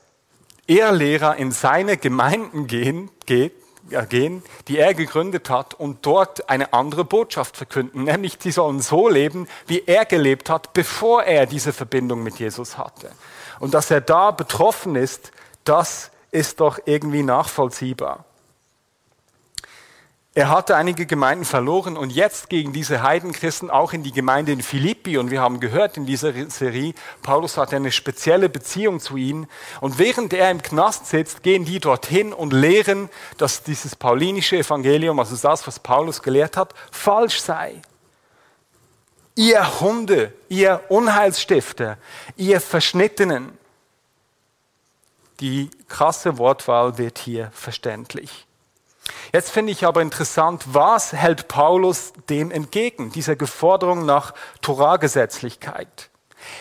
er 0.66 0.92
Lehrer 0.92 1.36
in 1.36 1.50
seine 1.50 1.96
Gemeinden 1.96 2.66
gehen, 2.66 3.10
geht, 3.26 3.52
gehen, 4.08 4.42
die 4.68 4.78
er 4.78 4.94
gegründet 4.94 5.50
hat 5.50 5.74
und 5.74 6.06
dort 6.06 6.48
eine 6.48 6.72
andere 6.72 7.04
Botschaft 7.04 7.56
verkünden, 7.56 8.04
nämlich 8.04 8.38
sie 8.40 8.50
sollen 8.50 8.80
so 8.80 9.08
leben, 9.08 9.48
wie 9.66 9.82
er 9.86 10.04
gelebt 10.04 10.48
hat, 10.48 10.72
bevor 10.72 11.24
er 11.24 11.46
diese 11.46 11.72
Verbindung 11.72 12.22
mit 12.22 12.38
Jesus 12.38 12.78
hatte. 12.78 13.10
Und 13.58 13.74
dass 13.74 13.90
er 13.90 14.00
da 14.00 14.30
betroffen 14.30 14.96
ist, 14.96 15.32
das 15.64 16.10
ist 16.30 16.60
doch 16.60 16.78
irgendwie 16.86 17.22
nachvollziehbar. 17.22 18.24
Er 20.32 20.48
hatte 20.48 20.76
einige 20.76 21.06
Gemeinden 21.06 21.44
verloren 21.44 21.96
und 21.96 22.10
jetzt 22.10 22.48
gegen 22.48 22.72
diese 22.72 23.02
Heidenchristen 23.02 23.68
auch 23.68 23.92
in 23.92 24.04
die 24.04 24.12
Gemeinde 24.12 24.52
in 24.52 24.62
Philippi. 24.62 25.18
Und 25.18 25.32
wir 25.32 25.40
haben 25.40 25.58
gehört 25.58 25.96
in 25.96 26.06
dieser 26.06 26.32
Serie, 26.50 26.94
Paulus 27.22 27.56
hat 27.56 27.74
eine 27.74 27.90
spezielle 27.90 28.48
Beziehung 28.48 29.00
zu 29.00 29.16
ihnen. 29.16 29.48
Und 29.80 29.98
während 29.98 30.32
er 30.32 30.50
im 30.52 30.62
Knast 30.62 31.06
sitzt, 31.06 31.42
gehen 31.42 31.64
die 31.64 31.80
dorthin 31.80 32.32
und 32.32 32.52
lehren, 32.52 33.08
dass 33.38 33.64
dieses 33.64 33.96
paulinische 33.96 34.58
Evangelium, 34.58 35.18
also 35.18 35.36
das, 35.36 35.66
was 35.66 35.80
Paulus 35.80 36.22
gelehrt 36.22 36.56
hat, 36.56 36.74
falsch 36.92 37.40
sei 37.40 37.82
ihr 39.40 39.80
Hunde, 39.80 40.34
ihr 40.50 40.82
Unheilsstifter, 40.90 41.96
ihr 42.36 42.60
Verschnittenen. 42.60 43.56
Die 45.40 45.70
krasse 45.88 46.36
Wortwahl 46.36 46.98
wird 46.98 47.18
hier 47.18 47.50
verständlich. 47.52 48.46
Jetzt 49.32 49.50
finde 49.50 49.72
ich 49.72 49.86
aber 49.86 50.02
interessant, 50.02 50.64
was 50.66 51.12
hält 51.12 51.48
Paulus 51.48 52.12
dem 52.28 52.50
entgegen, 52.50 53.12
dieser 53.12 53.36
Geforderung 53.36 54.04
nach 54.06 54.34
Torahgesetzlichkeit? 54.62 56.10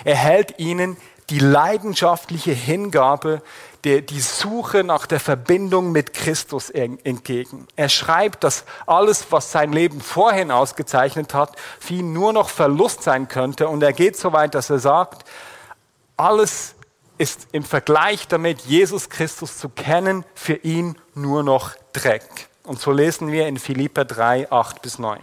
Er 0.04 0.16
hält 0.16 0.60
ihnen 0.60 0.98
die 1.30 1.40
leidenschaftliche 1.40 2.52
Hingabe 2.52 3.42
der, 3.84 4.02
die 4.02 4.20
Suche 4.20 4.84
nach 4.84 5.06
der 5.06 5.20
Verbindung 5.20 5.92
mit 5.92 6.14
Christus 6.14 6.70
entgegen. 6.70 7.68
Er 7.76 7.88
schreibt, 7.88 8.44
dass 8.44 8.66
alles, 8.86 9.28
was 9.30 9.52
sein 9.52 9.72
Leben 9.72 10.02
vorhin 10.02 10.52
ausgezeichnet 10.52 11.34
hat, 11.34 11.56
für 11.80 11.96
ihn 11.96 12.14
nur 12.14 12.34
noch 12.34 12.50
Verlust 12.50 13.04
sein 13.04 13.28
könnte. 13.28 13.68
Und 13.70 13.82
er 13.82 13.94
geht 13.94 14.18
so 14.18 14.34
weit, 14.34 14.56
dass 14.56 14.70
er 14.70 14.80
sagt, 14.80 15.24
alles 16.18 16.76
ist 17.20 17.50
im 17.52 17.64
Vergleich 17.64 18.28
damit, 18.28 18.62
Jesus 18.62 19.10
Christus 19.10 19.58
zu 19.58 19.70
kennen, 19.70 20.26
für 20.34 20.56
ihn 20.56 20.98
nur 21.14 21.44
noch 21.44 21.76
Dreck. 21.94 22.24
Und 22.64 22.80
so 22.80 22.92
lesen 22.92 23.32
wir 23.32 23.48
in 23.48 23.60
Philipper 23.60 24.06
3, 24.06 24.52
8 24.52 24.82
bis 24.82 25.00
9. 25.00 25.20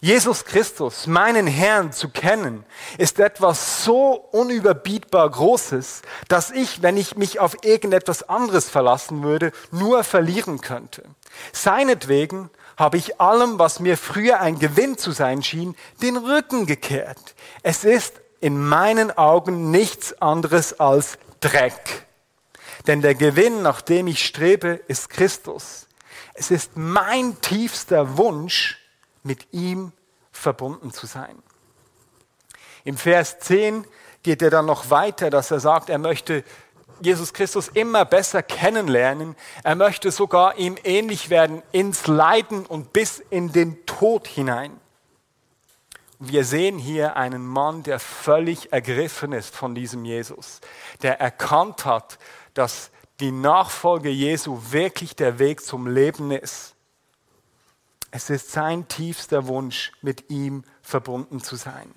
Jesus 0.00 0.44
Christus, 0.44 1.06
meinen 1.06 1.46
Herrn, 1.46 1.90
zu 1.90 2.10
kennen, 2.10 2.64
ist 2.98 3.18
etwas 3.18 3.84
so 3.84 4.12
unüberbietbar 4.32 5.30
Großes, 5.30 6.02
dass 6.28 6.50
ich, 6.50 6.82
wenn 6.82 6.98
ich 6.98 7.16
mich 7.16 7.40
auf 7.40 7.64
irgendetwas 7.64 8.28
anderes 8.28 8.68
verlassen 8.68 9.22
würde, 9.22 9.50
nur 9.70 10.04
verlieren 10.04 10.60
könnte. 10.60 11.04
Seinetwegen 11.52 12.50
habe 12.76 12.98
ich 12.98 13.20
allem, 13.20 13.58
was 13.58 13.80
mir 13.80 13.96
früher 13.96 14.40
ein 14.40 14.58
Gewinn 14.58 14.98
zu 14.98 15.10
sein 15.10 15.42
schien, 15.42 15.74
den 16.02 16.18
Rücken 16.18 16.66
gekehrt. 16.66 17.34
Es 17.62 17.84
ist 17.84 18.20
in 18.40 18.66
meinen 18.66 19.16
Augen 19.16 19.70
nichts 19.70 20.20
anderes 20.20 20.80
als 20.80 21.18
Dreck. 21.40 22.06
Denn 22.86 23.00
der 23.00 23.14
Gewinn, 23.14 23.62
nach 23.62 23.80
dem 23.80 24.06
ich 24.06 24.24
strebe, 24.24 24.80
ist 24.88 25.08
Christus. 25.08 25.86
Es 26.34 26.50
ist 26.50 26.76
mein 26.76 27.40
tiefster 27.40 28.18
Wunsch, 28.18 28.78
mit 29.22 29.52
ihm 29.52 29.92
verbunden 30.32 30.92
zu 30.92 31.06
sein. 31.06 31.42
Im 32.84 32.98
Vers 32.98 33.38
10 33.38 33.86
geht 34.22 34.42
er 34.42 34.50
dann 34.50 34.66
noch 34.66 34.90
weiter, 34.90 35.30
dass 35.30 35.50
er 35.50 35.60
sagt, 35.60 35.88
er 35.88 35.98
möchte 35.98 36.44
Jesus 37.00 37.32
Christus 37.32 37.68
immer 37.68 38.04
besser 38.04 38.42
kennenlernen. 38.42 39.36
Er 39.62 39.74
möchte 39.74 40.10
sogar 40.10 40.56
ihm 40.58 40.76
ähnlich 40.84 41.30
werden 41.30 41.62
ins 41.72 42.06
Leiden 42.06 42.66
und 42.66 42.92
bis 42.92 43.22
in 43.30 43.52
den 43.52 43.84
Tod 43.86 44.28
hinein. 44.28 44.78
Wir 46.26 46.44
sehen 46.44 46.78
hier 46.78 47.16
einen 47.16 47.46
Mann, 47.46 47.82
der 47.82 47.98
völlig 47.98 48.72
ergriffen 48.72 49.32
ist 49.32 49.54
von 49.54 49.74
diesem 49.74 50.04
Jesus, 50.04 50.60
der 51.02 51.20
erkannt 51.20 51.84
hat, 51.84 52.18
dass 52.54 52.90
die 53.20 53.32
Nachfolge 53.32 54.10
Jesu 54.10 54.60
wirklich 54.70 55.16
der 55.16 55.38
Weg 55.38 55.64
zum 55.64 55.86
Leben 55.86 56.30
ist 56.30 56.74
es 58.16 58.30
ist 58.30 58.52
sein 58.52 58.86
tiefster 58.86 59.48
Wunsch, 59.48 59.90
mit 60.00 60.30
ihm 60.30 60.62
verbunden 60.82 61.42
zu 61.42 61.56
sein. 61.56 61.92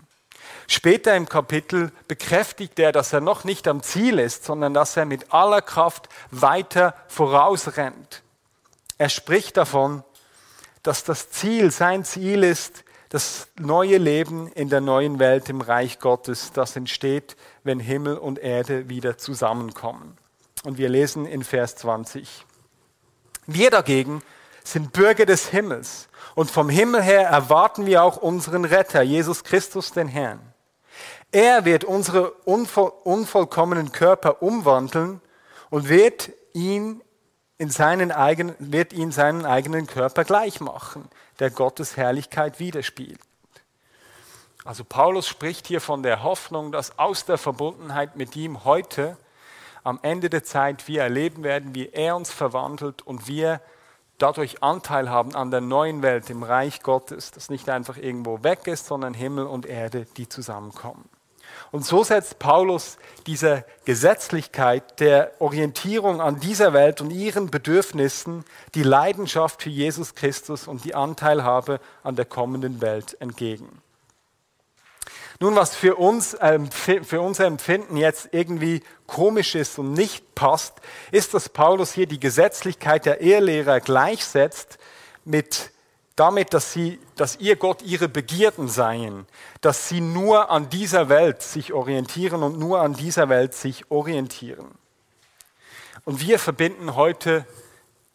Später 0.66 1.16
im 1.16 1.30
Kapitel 1.30 1.92
bekräftigt 2.08 2.80
er, 2.80 2.92
dass 2.92 3.14
er 3.14 3.22
noch 3.22 3.44
nicht 3.44 3.68
am 3.68 3.84
Ziel 3.84 4.18
ist, 4.18 4.44
sondern 4.44 4.74
dass 4.74 4.98
er 4.98 5.06
mit 5.06 5.32
aller 5.32 5.62
Kraft 5.62 6.10
weiter 6.32 6.96
vorausrennt. 7.08 8.24
Er 8.98 9.10
spricht 9.10 9.58
davon, 9.58 10.04
dass 10.82 11.04
das 11.04 11.30
Ziel, 11.30 11.70
sein 11.70 12.04
Ziel 12.04 12.44
ist, 12.44 12.84
das 13.10 13.48
neue 13.60 13.98
Leben 13.98 14.48
in 14.48 14.70
der 14.70 14.82
neuen 14.82 15.20
Welt 15.20 15.50
im 15.50 15.62
Reich 15.62 16.00
Gottes, 16.00 16.52
das 16.54 16.76
entsteht, 16.76 17.38
wenn 17.64 17.80
Himmel 17.80 18.18
und 18.18 18.40
Erde 18.40 18.90
wieder 18.90 19.18
zusammenkommen. 19.18 20.18
Und 20.64 20.78
wir 20.78 20.90
lesen 20.90 21.26
in 21.26 21.44
Vers 21.44 21.76
20. 21.78 22.46
Wir 23.46 23.70
dagegen 23.70 24.22
sind 24.64 24.92
Bürger 24.92 25.26
des 25.26 25.48
Himmels 25.48 26.10
und 26.36 26.52
vom 26.52 26.70
Himmel 26.70 27.02
her 27.02 27.28
erwarten 27.28 27.86
wir 27.86 28.04
auch 28.04 28.18
unseren 28.18 28.66
Retter, 28.66 29.02
Jesus 29.02 29.46
Christus, 29.46 29.94
den 29.94 30.10
Herrn. 30.10 30.42
Er 31.32 31.66
wird 31.66 31.84
unsere 31.84 32.32
unvoll, 32.32 32.92
unvollkommenen 33.04 33.92
Körper 33.92 34.42
umwandeln 34.42 35.22
und 35.70 35.88
wird 35.90 36.32
ihn 36.54 37.02
in 37.58 37.70
seinen 37.70 38.12
eigenen, 38.12 38.56
wird 38.60 38.94
ihn 38.94 39.12
seinen 39.12 39.46
eigenen 39.46 39.88
Körper 39.88 40.24
gleich 40.24 40.60
machen, 40.60 41.10
der 41.40 41.52
Gottes 41.52 41.98
Herrlichkeit 41.98 42.60
widerspiegelt. 42.60 43.22
Also 44.66 44.84
Paulus 44.84 45.28
spricht 45.28 45.68
hier 45.68 45.80
von 45.80 46.04
der 46.04 46.24
Hoffnung, 46.24 46.72
dass 46.72 47.00
aus 47.00 47.26
der 47.26 47.38
Verbundenheit 47.38 48.16
mit 48.18 48.36
ihm 48.36 48.66
heute 48.66 49.18
am 49.84 50.00
Ende 50.02 50.30
der 50.30 50.44
Zeit 50.44 50.88
wir 50.90 51.02
erleben 51.02 51.44
werden, 51.44 51.74
wie 51.74 51.88
er 51.88 52.18
uns 52.18 52.32
verwandelt 52.32 53.02
und 53.02 53.28
wir 53.28 53.62
dadurch 54.18 54.62
Anteil 54.64 55.10
haben 55.10 55.36
an 55.36 55.52
der 55.52 55.62
neuen 55.62 56.02
Welt, 56.02 56.30
im 56.30 56.44
Reich 56.44 56.82
Gottes, 56.82 57.32
das 57.32 57.50
nicht 57.50 57.70
einfach 57.70 57.98
irgendwo 57.98 58.44
weg 58.44 58.68
ist, 58.68 58.88
sondern 58.88 59.14
Himmel 59.14 59.46
und 59.46 59.66
Erde, 59.66 60.06
die 60.18 60.28
zusammenkommen. 60.28 61.08
Und 61.72 61.86
so 61.86 62.04
setzt 62.04 62.40
Paulus 62.40 62.98
dieser 63.26 63.64
Gesetzlichkeit 63.86 65.00
der 65.00 65.32
Orientierung 65.40 66.22
an 66.22 66.40
dieser 66.40 66.74
Welt 66.74 67.02
und 67.02 67.12
ihren 67.12 67.52
Bedürfnissen 67.52 68.46
die 68.76 68.84
Leidenschaft 68.84 69.64
für 69.64 69.70
Jesus 69.70 70.16
Christus 70.16 70.68
und 70.68 70.86
die 70.86 70.96
Anteilhabe 70.96 71.80
an 72.04 72.16
der 72.16 72.26
kommenden 72.26 72.82
Welt 72.82 73.18
entgegen. 73.20 73.82
Nun, 75.40 75.56
was 75.56 75.76
für 75.76 75.96
uns, 75.98 76.36
ähm, 76.42 76.72
für 76.72 77.22
unser 77.22 77.46
Empfinden 77.46 77.96
jetzt 77.96 78.30
irgendwie 78.32 78.82
komisch 79.06 79.54
ist 79.54 79.78
und 79.78 79.94
nicht 79.94 80.34
passt, 80.34 80.74
ist, 81.12 81.36
dass 81.36 81.50
Paulus 81.50 81.92
hier 81.92 82.08
die 82.08 82.20
Gesetzlichkeit 82.20 83.06
der 83.06 83.22
Ehelehrer 83.22 83.80
gleichsetzt 83.80 84.80
mit 85.26 85.72
damit, 86.18 86.54
dass, 86.54 86.74
sie, 86.74 87.00
dass 87.16 87.38
ihr 87.40 87.56
Gott 87.56 87.82
ihre 87.82 88.10
Begierden 88.10 88.68
seien, 88.68 89.26
dass 89.62 89.88
sie 89.88 90.02
nur 90.02 90.52
an 90.52 90.70
dieser 90.70 91.08
Welt 91.08 91.42
sich 91.42 91.72
orientieren 91.72 92.44
und 92.44 92.60
nur 92.60 92.82
an 92.82 92.94
dieser 92.94 93.30
Welt 93.30 93.54
sich 93.54 93.90
orientieren. 93.90 94.68
Und 96.04 96.20
wir 96.20 96.40
verbinden 96.40 96.96
heute 96.96 97.46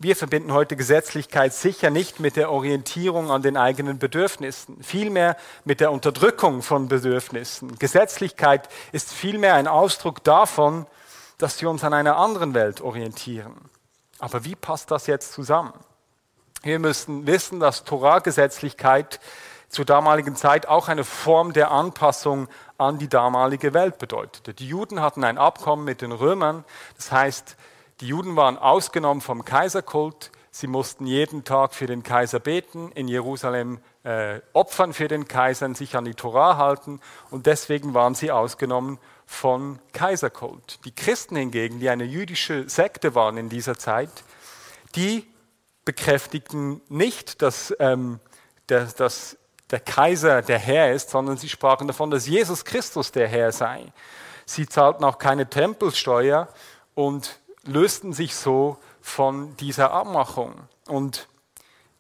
wir 0.03 0.17
verbinden 0.17 0.53
heute 0.53 0.75
Gesetzlichkeit 0.75 1.55
sicher 1.55 1.89
nicht 1.89 2.19
mit 2.19 2.35
der 2.35 2.51
Orientierung 2.51 3.31
an 3.31 3.41
den 3.41 3.57
eigenen 3.57 4.01
Bedürfnissen, 4.01 4.83
vielmehr 4.83 5.37
mit 5.65 5.79
der 5.79 5.93
Unterdrückung 5.93 6.63
von 6.63 6.89
Bedürfnissen. 6.89 7.79
Gesetzlichkeit 7.79 8.69
ist 8.91 9.13
vielmehr 9.13 9.55
ein 9.55 9.69
Ausdruck 9.69 10.25
davon, 10.25 10.87
dass 11.39 11.61
wir 11.61 11.71
uns 11.71 11.85
an 11.85 11.95
einer 11.95 12.17
anderen 12.17 12.53
Welt 12.53 12.81
orientieren. 12.81 13.55
Aber 14.19 14.45
wie 14.45 14.57
passt 14.57 14.91
das 14.91 15.07
jetzt 15.07 15.35
zusammen? 15.35 15.73
Wir 16.65 16.79
müssen 16.79 17.27
wissen, 17.27 17.59
dass 17.59 17.83
Torah-Gesetzlichkeit 17.83 19.19
zur 19.69 19.85
damaligen 19.85 20.37
Zeit 20.37 20.69
auch 20.69 20.87
eine 20.87 21.03
Form 21.03 21.53
der 21.53 21.73
Anpassung 21.73 22.47
an 22.79 22.99
die 22.99 23.09
damalige 23.09 23.75
Welt 23.75 23.99
bedeutete. 23.99 24.55
Die 24.55 24.69
Juden 24.69 25.01
hatten 25.01 25.25
ein 25.25 25.39
Abkommen 25.39 25.85
mit 25.85 26.03
den 26.03 26.13
Römern, 26.13 26.65
das 26.97 27.11
heißt, 27.11 27.57
die 28.01 28.07
Juden 28.07 28.37
waren 28.37 28.59
ausgenommen 28.59 29.21
vom 29.23 29.45
Kaiserkult. 29.45 30.31
Sie 30.53 30.69
mussten 30.69 31.07
jeden 31.07 31.43
Tag 31.43 31.75
für 31.75 31.87
den 31.87 32.05
Kaiser 32.05 32.39
beten, 32.39 32.93
in 32.93 33.09
Jerusalem 33.09 33.81
äh, 34.05 34.41
opfern 34.53 34.93
für 34.93 35.09
den 35.09 35.27
Kaiser, 35.27 35.75
sich 35.75 35.97
an 35.97 36.05
die 36.05 36.15
Torah 36.15 36.59
halten 36.59 37.01
und 37.31 37.47
deswegen 37.47 37.93
waren 37.93 38.15
sie 38.15 38.31
ausgenommen 38.31 38.99
von 39.27 39.81
Kaiserkult. 39.93 40.79
Die 40.85 40.95
Christen 40.95 41.35
hingegen, 41.35 41.81
die 41.81 41.89
eine 41.89 42.05
jüdische 42.05 42.69
Sekte 42.69 43.17
waren 43.17 43.37
in 43.37 43.49
dieser 43.49 43.79
Zeit, 43.79 44.11
die 44.95 45.27
bekräftigten 45.85 46.81
nicht, 46.89 47.43
dass, 47.43 47.75
ähm, 47.79 48.21
der, 48.69 48.85
dass 48.87 49.37
der 49.71 49.81
Kaiser 49.81 50.43
der 50.43 50.59
Herr 50.59 50.93
ist, 50.93 51.11
sondern 51.11 51.37
sie 51.37 51.49
sprachen 51.49 51.87
davon, 51.87 52.11
dass 52.11 52.27
Jesus 52.27 52.65
Christus 52.65 53.11
der 53.11 53.29
Herr 53.29 53.53
sei. 53.53 53.93
Sie 54.45 54.69
zahlten 54.69 55.05
auch 55.05 55.19
keine 55.19 55.49
Tempelsteuer 55.49 56.49
und 56.95 57.41
lösten 57.65 58.13
sich 58.13 58.35
so 58.35 58.77
von 59.01 59.57
dieser 59.57 59.93
Abmachung. 59.93 60.55
Und 60.87 61.29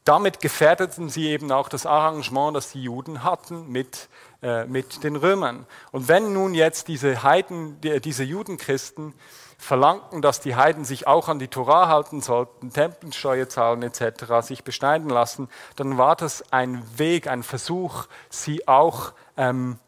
damit 0.04 0.40
gefährdeten 0.40 1.08
sie 1.08 1.28
eben 1.28 1.52
auch 1.52 1.68
das 1.68 1.86
Arrangement, 1.86 2.56
das 2.56 2.72
die 2.72 2.82
Juden 2.82 3.22
hatten 3.22 3.68
mit, 3.68 4.08
äh, 4.42 4.64
mit 4.66 5.04
den 5.04 5.16
Römern. 5.16 5.66
Und 5.92 6.08
wenn 6.08 6.32
nun 6.32 6.54
jetzt 6.54 6.88
diese 6.88 7.22
Heiden, 7.22 7.80
die, 7.80 8.00
diese 8.00 8.24
Judenchristen 8.24 9.14
verlangten, 9.62 10.22
dass 10.22 10.40
die 10.40 10.56
Heiden 10.56 10.84
sich 10.84 11.06
auch 11.06 11.28
an 11.28 11.38
die 11.38 11.46
Torah 11.46 11.88
halten 11.88 12.20
sollten, 12.20 12.72
Tempelsteuer 12.72 13.48
zahlen 13.48 13.82
etc., 13.82 14.40
sich 14.40 14.64
beschneiden 14.64 15.08
lassen, 15.08 15.48
dann 15.76 15.98
war 15.98 16.16
das 16.16 16.52
ein 16.52 16.82
Weg, 16.96 17.28
ein 17.28 17.44
Versuch, 17.44 18.06
sie 18.28 18.66
auch 18.66 19.12
ähm, 19.36 19.78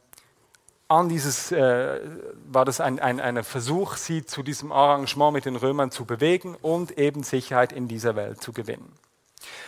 an 0.86 1.08
dieses, 1.08 1.50
äh, 1.50 2.00
war 2.46 2.64
das 2.64 2.80
ein, 2.80 3.00
ein, 3.00 3.18
ein 3.18 3.42
Versuch, 3.42 3.96
sie 3.96 4.24
zu 4.24 4.44
diesem 4.44 4.70
Arrangement 4.70 5.32
mit 5.32 5.44
den 5.44 5.56
Römern 5.56 5.90
zu 5.90 6.04
bewegen 6.04 6.56
und 6.62 6.96
eben 6.96 7.24
Sicherheit 7.24 7.72
in 7.72 7.88
dieser 7.88 8.14
Welt 8.14 8.40
zu 8.40 8.52
gewinnen. 8.52 8.92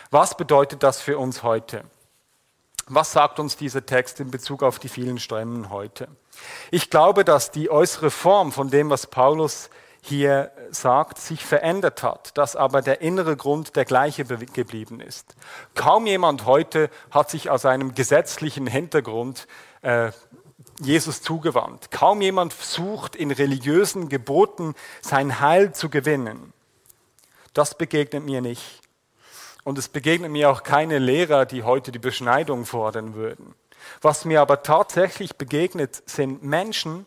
Was 0.09 0.37
bedeutet 0.37 0.83
das 0.83 1.01
für 1.01 1.17
uns 1.17 1.43
heute? 1.43 1.83
Was 2.87 3.11
sagt 3.11 3.41
uns 3.41 3.57
dieser 3.57 3.85
Text 3.85 4.21
in 4.21 4.31
Bezug 4.31 4.63
auf 4.63 4.79
die 4.79 4.87
vielen 4.87 5.19
Strömen 5.19 5.69
heute? 5.69 6.07
Ich 6.71 6.89
glaube, 6.89 7.25
dass 7.25 7.51
die 7.51 7.69
äußere 7.69 8.09
Form 8.09 8.53
von 8.53 8.69
dem, 8.69 8.89
was 8.89 9.07
Paulus 9.07 9.69
hier 10.01 10.51
sagt, 10.71 11.17
sich 11.17 11.43
verändert 11.43 12.03
hat, 12.03 12.37
dass 12.37 12.55
aber 12.55 12.81
der 12.81 13.01
innere 13.01 13.35
Grund 13.35 13.75
der 13.75 13.85
gleiche 13.85 14.25
geblieben 14.25 14.99
ist. 14.99 15.35
Kaum 15.75 16.05
jemand 16.05 16.45
heute 16.45 16.89
hat 17.11 17.29
sich 17.29 17.49
aus 17.49 17.65
einem 17.65 17.93
gesetzlichen 17.93 18.67
Hintergrund 18.67 19.47
äh, 19.81 20.11
Jesus 20.79 21.21
zugewandt. 21.21 21.91
Kaum 21.91 22.21
jemand 22.21 22.53
sucht 22.53 23.15
in 23.15 23.31
religiösen 23.31 24.09
Geboten 24.09 24.75
sein 25.01 25.39
Heil 25.39 25.73
zu 25.73 25.89
gewinnen. 25.89 26.53
Das 27.53 27.75
begegnet 27.75 28.23
mir 28.23 28.41
nicht. 28.41 28.81
Und 29.63 29.77
es 29.77 29.89
begegnet 29.89 30.31
mir 30.31 30.49
auch 30.49 30.63
keine 30.63 30.99
Lehrer, 30.99 31.45
die 31.45 31.63
heute 31.63 31.91
die 31.91 31.99
Beschneidung 31.99 32.65
fordern 32.65 33.15
würden. 33.15 33.55
Was 34.01 34.25
mir 34.25 34.41
aber 34.41 34.63
tatsächlich 34.63 35.35
begegnet, 35.35 36.03
sind 36.05 36.43
Menschen, 36.43 37.05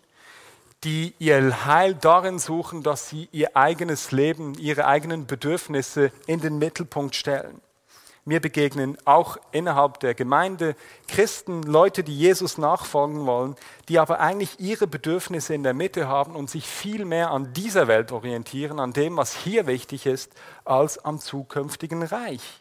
die 0.84 1.14
ihr 1.18 1.66
Heil 1.66 1.94
darin 1.94 2.38
suchen, 2.38 2.82
dass 2.82 3.08
sie 3.08 3.28
ihr 3.32 3.56
eigenes 3.56 4.12
Leben, 4.12 4.54
ihre 4.54 4.86
eigenen 4.86 5.26
Bedürfnisse 5.26 6.10
in 6.26 6.40
den 6.40 6.58
Mittelpunkt 6.58 7.14
stellen. 7.14 7.60
Mir 8.24 8.40
begegnen 8.40 8.98
auch 9.06 9.38
innerhalb 9.50 10.00
der 10.00 10.14
Gemeinde 10.14 10.76
Christen, 11.08 11.62
Leute, 11.62 12.04
die 12.04 12.16
Jesus 12.16 12.58
nachfolgen 12.58 13.26
wollen, 13.26 13.56
die 13.88 13.98
aber 13.98 14.20
eigentlich 14.20 14.60
ihre 14.60 14.86
Bedürfnisse 14.86 15.54
in 15.54 15.62
der 15.62 15.74
Mitte 15.74 16.06
haben 16.06 16.36
und 16.36 16.50
sich 16.50 16.66
viel 16.66 17.04
mehr 17.06 17.30
an 17.30 17.52
dieser 17.54 17.88
Welt 17.88 18.12
orientieren, 18.12 18.78
an 18.78 18.92
dem, 18.92 19.16
was 19.16 19.34
hier 19.34 19.66
wichtig 19.66 20.06
ist, 20.06 20.32
als 20.64 21.04
am 21.04 21.18
zukünftigen 21.18 22.02
Reich. 22.02 22.60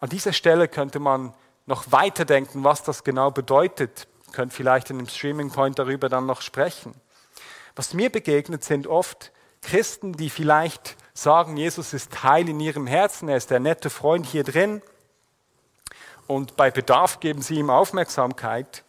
An 0.00 0.08
dieser 0.08 0.32
Stelle 0.32 0.68
könnte 0.68 1.00
man 1.00 1.34
noch 1.66 1.92
weiterdenken, 1.92 2.64
was 2.64 2.82
das 2.82 3.04
genau 3.04 3.30
bedeutet. 3.30 4.08
Könnt 4.32 4.52
vielleicht 4.52 4.90
in 4.90 4.98
dem 4.98 5.08
Streaming 5.08 5.50
Point 5.50 5.78
darüber 5.78 6.08
dann 6.08 6.26
noch 6.26 6.40
sprechen. 6.40 6.94
Was 7.76 7.94
mir 7.94 8.10
begegnet, 8.10 8.64
sind 8.64 8.86
oft 8.86 9.32
Christen, 9.62 10.14
die 10.14 10.30
vielleicht 10.30 10.96
sagen, 11.12 11.56
Jesus 11.56 11.92
ist 11.92 12.22
Heil 12.22 12.48
in 12.48 12.58
ihrem 12.58 12.86
Herzen, 12.86 13.28
er 13.28 13.36
ist 13.36 13.50
der 13.50 13.60
nette 13.60 13.90
Freund 13.90 14.26
hier 14.26 14.44
drin 14.44 14.82
und 16.26 16.56
bei 16.56 16.70
Bedarf 16.70 17.20
geben 17.20 17.42
sie 17.42 17.56
ihm 17.56 17.70
Aufmerksamkeit, 17.70 18.82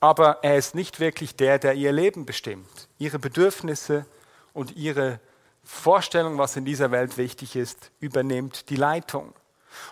aber 0.00 0.38
er 0.42 0.56
ist 0.56 0.74
nicht 0.74 1.00
wirklich 1.00 1.36
der, 1.36 1.58
der 1.58 1.74
ihr 1.74 1.92
Leben 1.92 2.24
bestimmt. 2.24 2.88
Ihre 2.98 3.18
Bedürfnisse 3.18 4.06
und 4.54 4.76
ihre 4.76 5.20
Vorstellung, 5.62 6.38
was 6.38 6.56
in 6.56 6.64
dieser 6.64 6.90
Welt 6.90 7.18
wichtig 7.18 7.56
ist, 7.56 7.90
übernimmt 8.00 8.70
die 8.70 8.76
Leitung. 8.76 9.34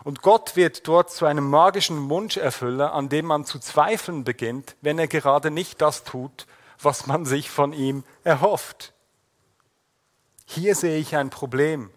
Und 0.04 0.22
Gott 0.22 0.56
wird 0.56 0.88
dort 0.88 1.11
zu 1.11 1.26
einem 1.26 1.48
magischen 1.48 2.08
Wunscherfüller, 2.08 2.94
an 2.94 3.08
dem 3.08 3.26
man 3.26 3.44
zu 3.44 3.58
zweifeln 3.58 4.24
beginnt, 4.24 4.76
wenn 4.80 4.98
er 4.98 5.08
gerade 5.08 5.50
nicht 5.50 5.80
das 5.80 6.04
tut, 6.04 6.46
was 6.80 7.06
man 7.06 7.24
sich 7.24 7.50
von 7.50 7.72
ihm 7.72 8.04
erhofft. 8.24 8.92
Hier 10.46 10.74
sehe 10.74 10.98
ich 10.98 11.16
ein 11.16 11.30
Problem, 11.30 11.90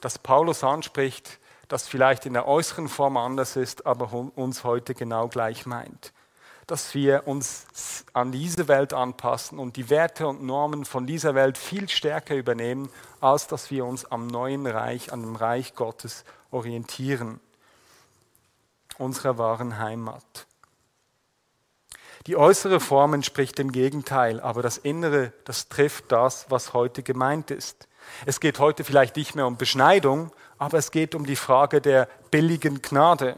das 0.00 0.18
Paulus 0.18 0.62
anspricht, 0.64 1.38
das 1.68 1.88
vielleicht 1.88 2.26
in 2.26 2.34
der 2.34 2.46
äußeren 2.46 2.88
Form 2.88 3.16
anders 3.16 3.56
ist, 3.56 3.86
aber 3.86 4.12
uns 4.12 4.64
heute 4.64 4.94
genau 4.94 5.28
gleich 5.28 5.64
meint. 5.64 6.12
dass 6.66 6.94
wir 6.94 7.26
uns 7.26 8.04
an 8.12 8.32
diese 8.32 8.68
Welt 8.68 8.92
anpassen 8.92 9.58
und 9.58 9.76
die 9.76 9.90
Werte 9.90 10.26
und 10.26 10.42
Normen 10.42 10.84
von 10.84 11.06
dieser 11.06 11.34
Welt 11.34 11.58
viel 11.58 11.88
stärker 11.88 12.34
übernehmen, 12.34 12.90
als 13.20 13.46
dass 13.46 13.70
wir 13.70 13.84
uns 13.84 14.04
am 14.06 14.26
neuen 14.26 14.66
Reich, 14.66 15.12
an 15.12 15.22
dem 15.22 15.36
Reich 15.36 15.74
Gottes 15.74 16.24
orientieren, 16.50 17.40
unserer 18.98 19.38
wahren 19.38 19.78
Heimat. 19.78 20.46
Die 22.26 22.38
äußere 22.38 22.80
Form 22.80 23.12
entspricht 23.12 23.58
dem 23.58 23.70
Gegenteil, 23.70 24.40
aber 24.40 24.62
das 24.62 24.78
Innere, 24.78 25.34
das 25.44 25.68
trifft 25.68 26.10
das, 26.10 26.46
was 26.48 26.72
heute 26.72 27.02
gemeint 27.02 27.50
ist. 27.50 27.86
Es 28.24 28.40
geht 28.40 28.58
heute 28.58 28.82
vielleicht 28.82 29.16
nicht 29.16 29.34
mehr 29.34 29.46
um 29.46 29.58
Beschneidung, 29.58 30.32
aber 30.56 30.78
es 30.78 30.90
geht 30.90 31.14
um 31.14 31.26
die 31.26 31.36
Frage 31.36 31.82
der 31.82 32.08
billigen 32.30 32.80
Gnade. 32.80 33.36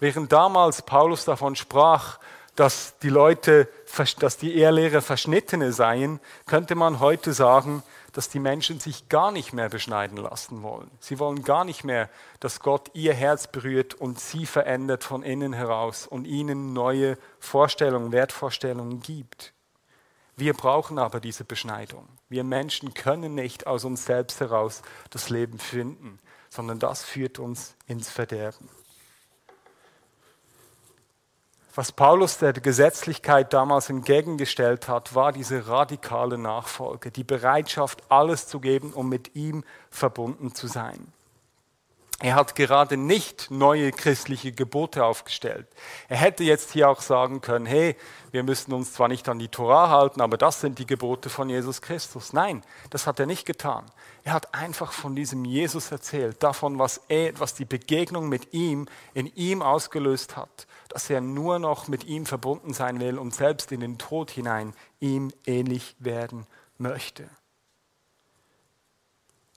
Während 0.00 0.32
damals 0.32 0.82
Paulus 0.82 1.24
davon 1.24 1.54
sprach, 1.54 2.18
dass 2.56 2.98
die 2.98 3.08
Leute, 3.08 3.68
dass 4.18 4.36
die 4.36 4.56
Ehrlehrer 4.56 5.02
Verschnittene 5.02 5.72
seien, 5.72 6.20
könnte 6.46 6.74
man 6.74 7.00
heute 7.00 7.32
sagen, 7.32 7.82
dass 8.12 8.28
die 8.28 8.40
Menschen 8.40 8.80
sich 8.80 9.08
gar 9.08 9.30
nicht 9.30 9.52
mehr 9.52 9.68
beschneiden 9.68 10.18
lassen 10.18 10.62
wollen. 10.62 10.90
Sie 11.00 11.18
wollen 11.18 11.42
gar 11.44 11.64
nicht 11.64 11.84
mehr, 11.84 12.08
dass 12.40 12.60
Gott 12.60 12.90
ihr 12.94 13.14
Herz 13.14 13.46
berührt 13.46 13.94
und 13.94 14.18
sie 14.18 14.46
verändert 14.46 15.04
von 15.04 15.22
innen 15.22 15.52
heraus 15.52 16.06
und 16.06 16.24
ihnen 16.24 16.72
neue 16.72 17.16
Vorstellungen, 17.38 18.12
Wertvorstellungen 18.12 19.00
gibt. 19.00 19.52
Wir 20.36 20.54
brauchen 20.54 20.98
aber 20.98 21.20
diese 21.20 21.44
Beschneidung. 21.44 22.08
Wir 22.28 22.44
Menschen 22.44 22.94
können 22.94 23.34
nicht 23.34 23.66
aus 23.66 23.84
uns 23.84 24.06
selbst 24.06 24.40
heraus 24.40 24.82
das 25.10 25.28
Leben 25.28 25.58
finden, 25.58 26.18
sondern 26.48 26.78
das 26.78 27.04
führt 27.04 27.38
uns 27.38 27.74
ins 27.86 28.10
Verderben. 28.10 28.68
Was 31.74 31.92
Paulus 31.92 32.38
der 32.38 32.52
Gesetzlichkeit 32.52 33.52
damals 33.52 33.90
entgegengestellt 33.90 34.88
hat, 34.88 35.14
war 35.14 35.30
diese 35.30 35.68
radikale 35.68 36.36
Nachfolge, 36.36 37.12
die 37.12 37.22
Bereitschaft, 37.22 38.02
alles 38.08 38.48
zu 38.48 38.58
geben, 38.58 38.92
um 38.92 39.08
mit 39.08 39.36
ihm 39.36 39.62
verbunden 39.88 40.52
zu 40.52 40.66
sein. 40.66 41.12
Er 42.22 42.34
hat 42.34 42.54
gerade 42.54 42.98
nicht 42.98 43.50
neue 43.50 43.92
christliche 43.92 44.52
Gebote 44.52 45.04
aufgestellt. 45.04 45.66
Er 46.06 46.18
hätte 46.18 46.44
jetzt 46.44 46.70
hier 46.70 46.90
auch 46.90 47.00
sagen 47.00 47.40
können, 47.40 47.64
hey, 47.64 47.96
wir 48.30 48.42
müssen 48.42 48.74
uns 48.74 48.92
zwar 48.92 49.08
nicht 49.08 49.26
an 49.30 49.38
die 49.38 49.48
Torah 49.48 49.88
halten, 49.88 50.20
aber 50.20 50.36
das 50.36 50.60
sind 50.60 50.78
die 50.78 50.86
Gebote 50.86 51.30
von 51.30 51.48
Jesus 51.48 51.80
Christus. 51.80 52.34
Nein, 52.34 52.62
das 52.90 53.06
hat 53.06 53.20
er 53.20 53.24
nicht 53.24 53.46
getan. 53.46 53.86
Er 54.22 54.34
hat 54.34 54.54
einfach 54.54 54.92
von 54.92 55.16
diesem 55.16 55.46
Jesus 55.46 55.90
erzählt, 55.90 56.42
davon, 56.42 56.78
was, 56.78 57.00
er, 57.08 57.40
was 57.40 57.54
die 57.54 57.64
Begegnung 57.64 58.28
mit 58.28 58.52
ihm 58.52 58.86
in 59.14 59.26
ihm 59.34 59.62
ausgelöst 59.62 60.36
hat, 60.36 60.66
dass 60.90 61.08
er 61.08 61.22
nur 61.22 61.58
noch 61.58 61.88
mit 61.88 62.04
ihm 62.04 62.26
verbunden 62.26 62.74
sein 62.74 63.00
will 63.00 63.18
und 63.18 63.34
selbst 63.34 63.72
in 63.72 63.80
den 63.80 63.96
Tod 63.96 64.30
hinein 64.30 64.74
ihm 65.00 65.32
ähnlich 65.46 65.96
werden 65.98 66.46
möchte. 66.76 67.30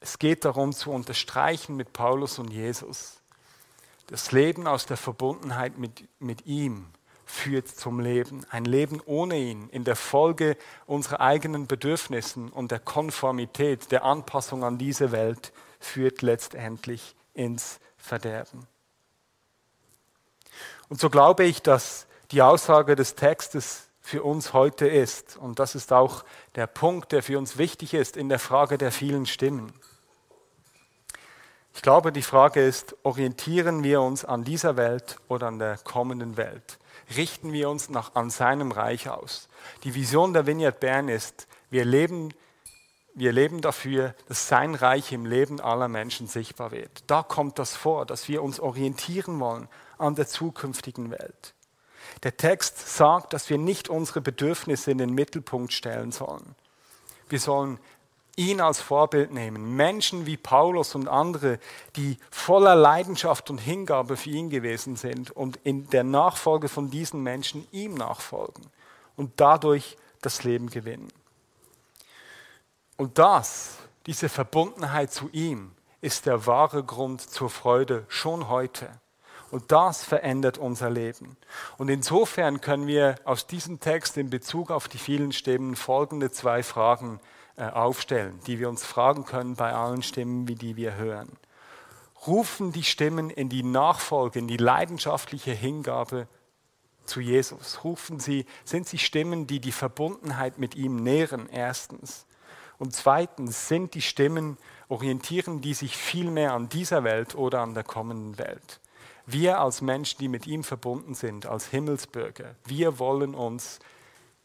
Es 0.03 0.19
geht 0.19 0.43
darum 0.43 0.73
zu 0.73 0.91
unterstreichen 0.91 1.77
mit 1.77 1.93
Paulus 1.93 2.37
und 2.37 2.51
Jesus. 2.51 3.21
Das 4.07 4.33
Leben 4.33 4.67
aus 4.67 4.85
der 4.85 4.97
Verbundenheit 4.97 5.77
mit, 5.77 6.09
mit 6.19 6.45
ihm 6.45 6.87
führt 7.25 7.69
zum 7.69 8.01
Leben. 8.01 8.45
Ein 8.49 8.65
Leben 8.65 8.99
ohne 9.05 9.37
ihn, 9.37 9.69
in 9.69 9.85
der 9.85 9.95
Folge 9.95 10.57
unserer 10.87 11.21
eigenen 11.21 11.67
Bedürfnissen 11.67 12.49
und 12.49 12.71
der 12.71 12.79
Konformität, 12.79 13.93
der 13.93 14.03
Anpassung 14.03 14.65
an 14.65 14.77
diese 14.77 15.13
Welt, 15.13 15.53
führt 15.79 16.21
letztendlich 16.21 17.15
ins 17.33 17.79
Verderben. 17.95 18.67
Und 20.89 20.99
so 20.99 21.09
glaube 21.09 21.45
ich, 21.45 21.61
dass 21.61 22.07
die 22.31 22.41
Aussage 22.41 22.97
des 22.97 23.15
Textes 23.15 23.82
für 24.03 24.21
uns 24.21 24.51
heute 24.51 24.85
ist, 24.85 25.37
und 25.37 25.59
das 25.59 25.75
ist 25.75 25.93
auch 25.93 26.25
der 26.55 26.67
Punkt, 26.67 27.13
der 27.13 27.23
für 27.23 27.39
uns 27.39 27.57
wichtig 27.57 27.93
ist 27.93 28.17
in 28.17 28.27
der 28.27 28.37
Frage 28.37 28.77
der 28.77 28.91
vielen 28.91 29.25
Stimmen. 29.25 29.73
Ich 31.73 31.81
glaube, 31.81 32.11
die 32.11 32.21
Frage 32.21 32.63
ist, 32.63 32.95
orientieren 33.03 33.81
wir 33.81 34.01
uns 34.01 34.25
an 34.25 34.43
dieser 34.43 34.75
Welt 34.75 35.17
oder 35.29 35.47
an 35.47 35.57
der 35.57 35.77
kommenden 35.77 36.35
Welt? 36.35 36.77
Richten 37.15 37.53
wir 37.53 37.69
uns 37.69 37.89
nach, 37.89 38.13
an 38.13 38.29
seinem 38.29 38.73
Reich 38.73 39.09
aus? 39.09 39.47
Die 39.83 39.95
Vision 39.95 40.33
der 40.33 40.45
Vineyard 40.45 40.81
Bern 40.81 41.07
ist, 41.07 41.47
wir 41.69 41.85
leben, 41.85 42.33
wir 43.15 43.31
leben 43.31 43.61
dafür, 43.61 44.15
dass 44.27 44.49
sein 44.49 44.75
Reich 44.75 45.13
im 45.13 45.25
Leben 45.25 45.61
aller 45.61 45.87
Menschen 45.87 46.27
sichtbar 46.27 46.71
wird. 46.71 47.03
Da 47.07 47.23
kommt 47.23 47.57
das 47.57 47.75
vor, 47.75 48.05
dass 48.05 48.27
wir 48.27 48.43
uns 48.43 48.59
orientieren 48.59 49.39
wollen 49.39 49.69
an 49.97 50.15
der 50.15 50.27
zukünftigen 50.27 51.09
Welt. 51.09 51.55
Der 52.23 52.37
Text 52.37 52.95
sagt, 52.95 53.33
dass 53.33 53.49
wir 53.49 53.57
nicht 53.57 53.89
unsere 53.89 54.21
Bedürfnisse 54.21 54.91
in 54.91 54.97
den 54.97 55.13
Mittelpunkt 55.13 55.73
stellen 55.73 56.11
sollen. 56.11 56.55
Wir 57.27 57.39
sollen 57.39 57.79
ihn 58.35 58.61
als 58.61 58.79
Vorbild 58.79 59.31
nehmen. 59.31 59.75
Menschen 59.75 60.25
wie 60.25 60.37
Paulus 60.37 60.95
und 60.95 61.07
andere, 61.07 61.59
die 61.95 62.17
voller 62.31 62.75
Leidenschaft 62.75 63.49
und 63.49 63.59
Hingabe 63.59 64.17
für 64.17 64.29
ihn 64.29 64.49
gewesen 64.49 64.95
sind 64.95 65.31
und 65.31 65.57
in 65.63 65.89
der 65.89 66.03
Nachfolge 66.03 66.69
von 66.69 66.89
diesen 66.89 67.21
Menschen 67.21 67.67
ihm 67.71 67.93
nachfolgen 67.93 68.65
und 69.15 69.33
dadurch 69.37 69.97
das 70.21 70.43
Leben 70.43 70.69
gewinnen. 70.69 71.09
Und 72.97 73.19
das, 73.19 73.77
diese 74.05 74.29
Verbundenheit 74.29 75.11
zu 75.11 75.29
ihm, 75.31 75.71
ist 76.01 76.25
der 76.25 76.45
wahre 76.45 76.83
Grund 76.83 77.21
zur 77.21 77.49
Freude 77.49 78.05
schon 78.07 78.49
heute. 78.49 78.89
Und 79.53 79.71
das 79.71 80.03
verändert 80.03 80.57
unser 80.57 80.89
Leben. 80.89 81.37
Und 81.77 81.87
insofern 81.87 82.59
können 82.59 82.87
wir 82.87 83.17
aus 83.23 83.45
diesem 83.45 83.79
Text 83.79 84.17
in 84.17 84.31
Bezug 84.31 84.71
auf 84.71 84.87
die 84.87 84.97
vielen 84.97 85.31
Stimmen 85.31 85.75
folgende 85.75 86.31
zwei 86.31 86.63
Fragen 86.63 87.19
äh, 87.55 87.65
aufstellen, 87.65 88.39
die 88.47 88.57
wir 88.57 88.67
uns 88.67 88.83
fragen 88.83 89.25
können 89.25 89.55
bei 89.55 89.71
allen 89.71 90.01
Stimmen, 90.01 90.47
wie 90.47 90.55
die 90.55 90.75
wir 90.75 90.95
hören. 90.95 91.29
Rufen 92.25 92.71
die 92.71 92.81
Stimmen 92.81 93.29
in 93.29 93.47
die 93.47 93.61
Nachfolge, 93.61 94.39
in 94.39 94.47
die 94.47 94.57
leidenschaftliche 94.57 95.51
Hingabe 95.51 96.27
zu 97.05 97.19
Jesus? 97.19 97.83
Rufen 97.83 98.19
sie, 98.19 98.47
sind 98.65 98.87
sie 98.87 98.97
Stimmen, 98.97 99.45
die 99.45 99.59
die 99.59 99.71
Verbundenheit 99.71 100.57
mit 100.57 100.73
ihm 100.73 100.95
nähren, 100.95 101.47
erstens? 101.47 102.25
Und 102.79 102.95
zweitens, 102.95 103.67
sind 103.67 103.93
die 103.93 104.01
Stimmen, 104.01 104.57
orientieren 104.89 105.61
die 105.61 105.75
sich 105.75 105.95
viel 105.95 106.31
mehr 106.31 106.53
an 106.53 106.69
dieser 106.69 107.03
Welt 107.03 107.35
oder 107.35 107.59
an 107.59 107.75
der 107.75 107.83
kommenden 107.83 108.39
Welt? 108.39 108.79
Wir 109.25 109.59
als 109.59 109.81
Menschen, 109.81 110.19
die 110.19 110.27
mit 110.27 110.47
ihm 110.47 110.63
verbunden 110.63 111.15
sind, 111.15 111.45
als 111.45 111.67
Himmelsbürger, 111.67 112.55
wir 112.65 112.99
wollen 112.99 113.35
uns 113.35 113.79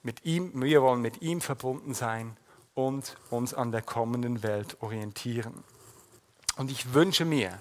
mit 0.03 0.25
ihm, 0.25 0.53
wir 0.55 0.83
wollen 0.83 1.03
mit 1.03 1.21
ihm 1.23 1.41
verbunden 1.41 1.95
sein 1.95 2.37
und 2.75 3.17
uns 3.31 3.55
an 3.55 3.73
der 3.73 3.83
kommenden 3.83 4.43
Welt 4.43 4.77
orientieren. 4.81 5.65
Und 6.57 6.71
ich 6.71 6.95
wünsche 6.95 7.25
mir, 7.25 7.59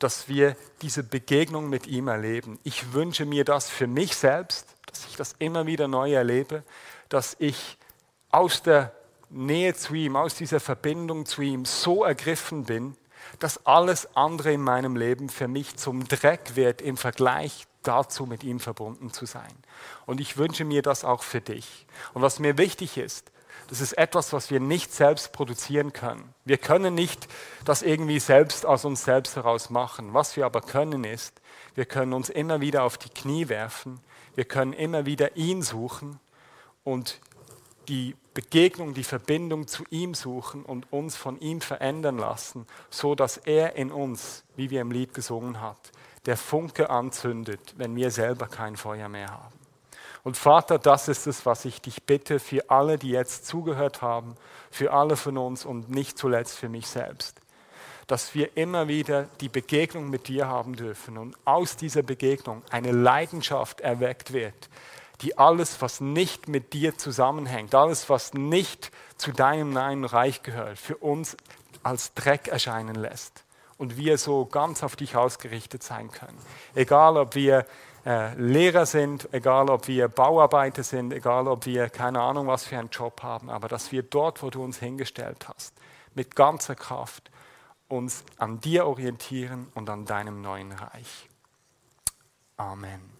dass 0.00 0.28
wir 0.28 0.56
diese 0.82 1.04
Begegnung 1.04 1.68
mit 1.68 1.86
ihm 1.86 2.08
erleben. 2.08 2.58
Ich 2.64 2.92
wünsche 2.92 3.26
mir 3.26 3.44
das 3.44 3.68
für 3.68 3.86
mich 3.86 4.16
selbst, 4.16 4.66
dass 4.86 5.06
ich 5.06 5.16
das 5.16 5.34
immer 5.38 5.66
wieder 5.66 5.88
neu 5.88 6.12
erlebe, 6.12 6.64
dass 7.08 7.36
ich 7.38 7.76
aus 8.30 8.62
der 8.62 8.92
Nähe 9.28 9.74
zu 9.74 9.94
ihm, 9.94 10.16
aus 10.16 10.34
dieser 10.34 10.58
Verbindung 10.58 11.26
zu 11.26 11.42
ihm 11.42 11.64
so 11.64 12.02
ergriffen 12.02 12.64
bin, 12.64 12.96
dass 13.38 13.66
alles 13.66 14.14
andere 14.16 14.52
in 14.52 14.62
meinem 14.62 14.96
Leben 14.96 15.28
für 15.28 15.48
mich 15.48 15.76
zum 15.76 16.06
Dreck 16.06 16.56
wird 16.56 16.82
im 16.82 16.96
Vergleich 16.96 17.66
dazu, 17.82 18.26
mit 18.26 18.44
ihm 18.44 18.60
verbunden 18.60 19.12
zu 19.12 19.26
sein. 19.26 19.54
Und 20.06 20.20
ich 20.20 20.36
wünsche 20.36 20.64
mir 20.64 20.82
das 20.82 21.04
auch 21.04 21.22
für 21.22 21.40
dich. 21.40 21.86
Und 22.12 22.22
was 22.22 22.38
mir 22.38 22.58
wichtig 22.58 22.98
ist, 22.98 23.30
das 23.68 23.80
ist 23.80 23.92
etwas, 23.92 24.32
was 24.32 24.50
wir 24.50 24.58
nicht 24.58 24.92
selbst 24.92 25.32
produzieren 25.32 25.92
können. 25.92 26.34
Wir 26.44 26.58
können 26.58 26.94
nicht 26.94 27.28
das 27.64 27.82
irgendwie 27.82 28.18
selbst 28.18 28.66
aus 28.66 28.84
uns 28.84 29.04
selbst 29.04 29.36
heraus 29.36 29.70
machen. 29.70 30.12
Was 30.12 30.36
wir 30.36 30.44
aber 30.44 30.60
können 30.60 31.04
ist, 31.04 31.40
wir 31.76 31.84
können 31.84 32.12
uns 32.12 32.30
immer 32.30 32.60
wieder 32.60 32.82
auf 32.82 32.98
die 32.98 33.10
Knie 33.10 33.48
werfen, 33.48 34.00
wir 34.34 34.44
können 34.44 34.72
immer 34.72 35.06
wieder 35.06 35.36
ihn 35.36 35.62
suchen 35.62 36.18
und 36.82 37.20
die 37.90 38.14
Begegnung, 38.34 38.94
die 38.94 39.04
Verbindung 39.04 39.66
zu 39.66 39.84
ihm 39.90 40.14
suchen 40.14 40.64
und 40.64 40.92
uns 40.92 41.16
von 41.16 41.40
ihm 41.40 41.60
verändern 41.60 42.18
lassen, 42.18 42.66
so 42.88 43.16
dass 43.16 43.36
er 43.36 43.74
in 43.74 43.90
uns, 43.90 44.44
wie 44.54 44.70
wir 44.70 44.80
im 44.80 44.92
Lied 44.92 45.12
gesungen 45.12 45.60
hat, 45.60 45.90
der 46.24 46.36
Funke 46.36 46.88
anzündet, 46.88 47.74
wenn 47.76 47.96
wir 47.96 48.12
selber 48.12 48.46
kein 48.46 48.76
Feuer 48.76 49.08
mehr 49.08 49.30
haben. 49.30 49.58
Und 50.22 50.36
Vater, 50.36 50.78
das 50.78 51.08
ist 51.08 51.26
es, 51.26 51.44
was 51.46 51.64
ich 51.64 51.80
dich 51.80 52.04
bitte 52.04 52.38
für 52.38 52.70
alle, 52.70 52.96
die 52.96 53.10
jetzt 53.10 53.46
zugehört 53.46 54.02
haben, 54.02 54.36
für 54.70 54.92
alle 54.92 55.16
von 55.16 55.36
uns 55.36 55.64
und 55.64 55.90
nicht 55.90 56.16
zuletzt 56.16 56.58
für 56.58 56.68
mich 56.68 56.86
selbst. 56.86 57.40
Dass 58.06 58.34
wir 58.34 58.56
immer 58.56 58.86
wieder 58.86 59.24
die 59.40 59.48
Begegnung 59.48 60.10
mit 60.10 60.28
dir 60.28 60.46
haben 60.46 60.76
dürfen 60.76 61.18
und 61.18 61.36
aus 61.44 61.76
dieser 61.76 62.02
Begegnung 62.02 62.62
eine 62.70 62.92
Leidenschaft 62.92 63.80
erweckt 63.80 64.32
wird, 64.32 64.68
die 65.22 65.38
alles, 65.38 65.80
was 65.82 66.00
nicht 66.00 66.48
mit 66.48 66.72
dir 66.72 66.96
zusammenhängt, 66.96 67.74
alles, 67.74 68.08
was 68.08 68.34
nicht 68.34 68.90
zu 69.16 69.32
deinem 69.32 69.72
neuen 69.72 70.04
Reich 70.04 70.42
gehört, 70.42 70.78
für 70.78 70.96
uns 70.96 71.36
als 71.82 72.14
Dreck 72.14 72.48
erscheinen 72.48 72.94
lässt 72.94 73.44
und 73.78 73.96
wir 73.96 74.18
so 74.18 74.46
ganz 74.46 74.82
auf 74.82 74.96
dich 74.96 75.16
ausgerichtet 75.16 75.82
sein 75.82 76.10
können. 76.10 76.38
Egal, 76.74 77.16
ob 77.16 77.34
wir 77.34 77.66
äh, 78.04 78.34
Lehrer 78.34 78.86
sind, 78.86 79.32
egal 79.32 79.68
ob 79.70 79.88
wir 79.88 80.08
Bauarbeiter 80.08 80.82
sind, 80.82 81.12
egal 81.12 81.48
ob 81.48 81.66
wir 81.66 81.90
keine 81.90 82.20
Ahnung 82.20 82.46
was 82.46 82.64
für 82.64 82.78
einen 82.78 82.90
Job 82.90 83.22
haben, 83.22 83.50
aber 83.50 83.68
dass 83.68 83.92
wir 83.92 84.02
dort, 84.02 84.42
wo 84.42 84.50
du 84.50 84.62
uns 84.62 84.78
hingestellt 84.78 85.48
hast, 85.48 85.74
mit 86.14 86.34
ganzer 86.36 86.74
Kraft 86.74 87.30
uns 87.88 88.24
an 88.38 88.60
dir 88.60 88.86
orientieren 88.86 89.68
und 89.74 89.90
an 89.90 90.06
deinem 90.06 90.40
neuen 90.40 90.72
Reich. 90.72 91.28
Amen. 92.56 93.10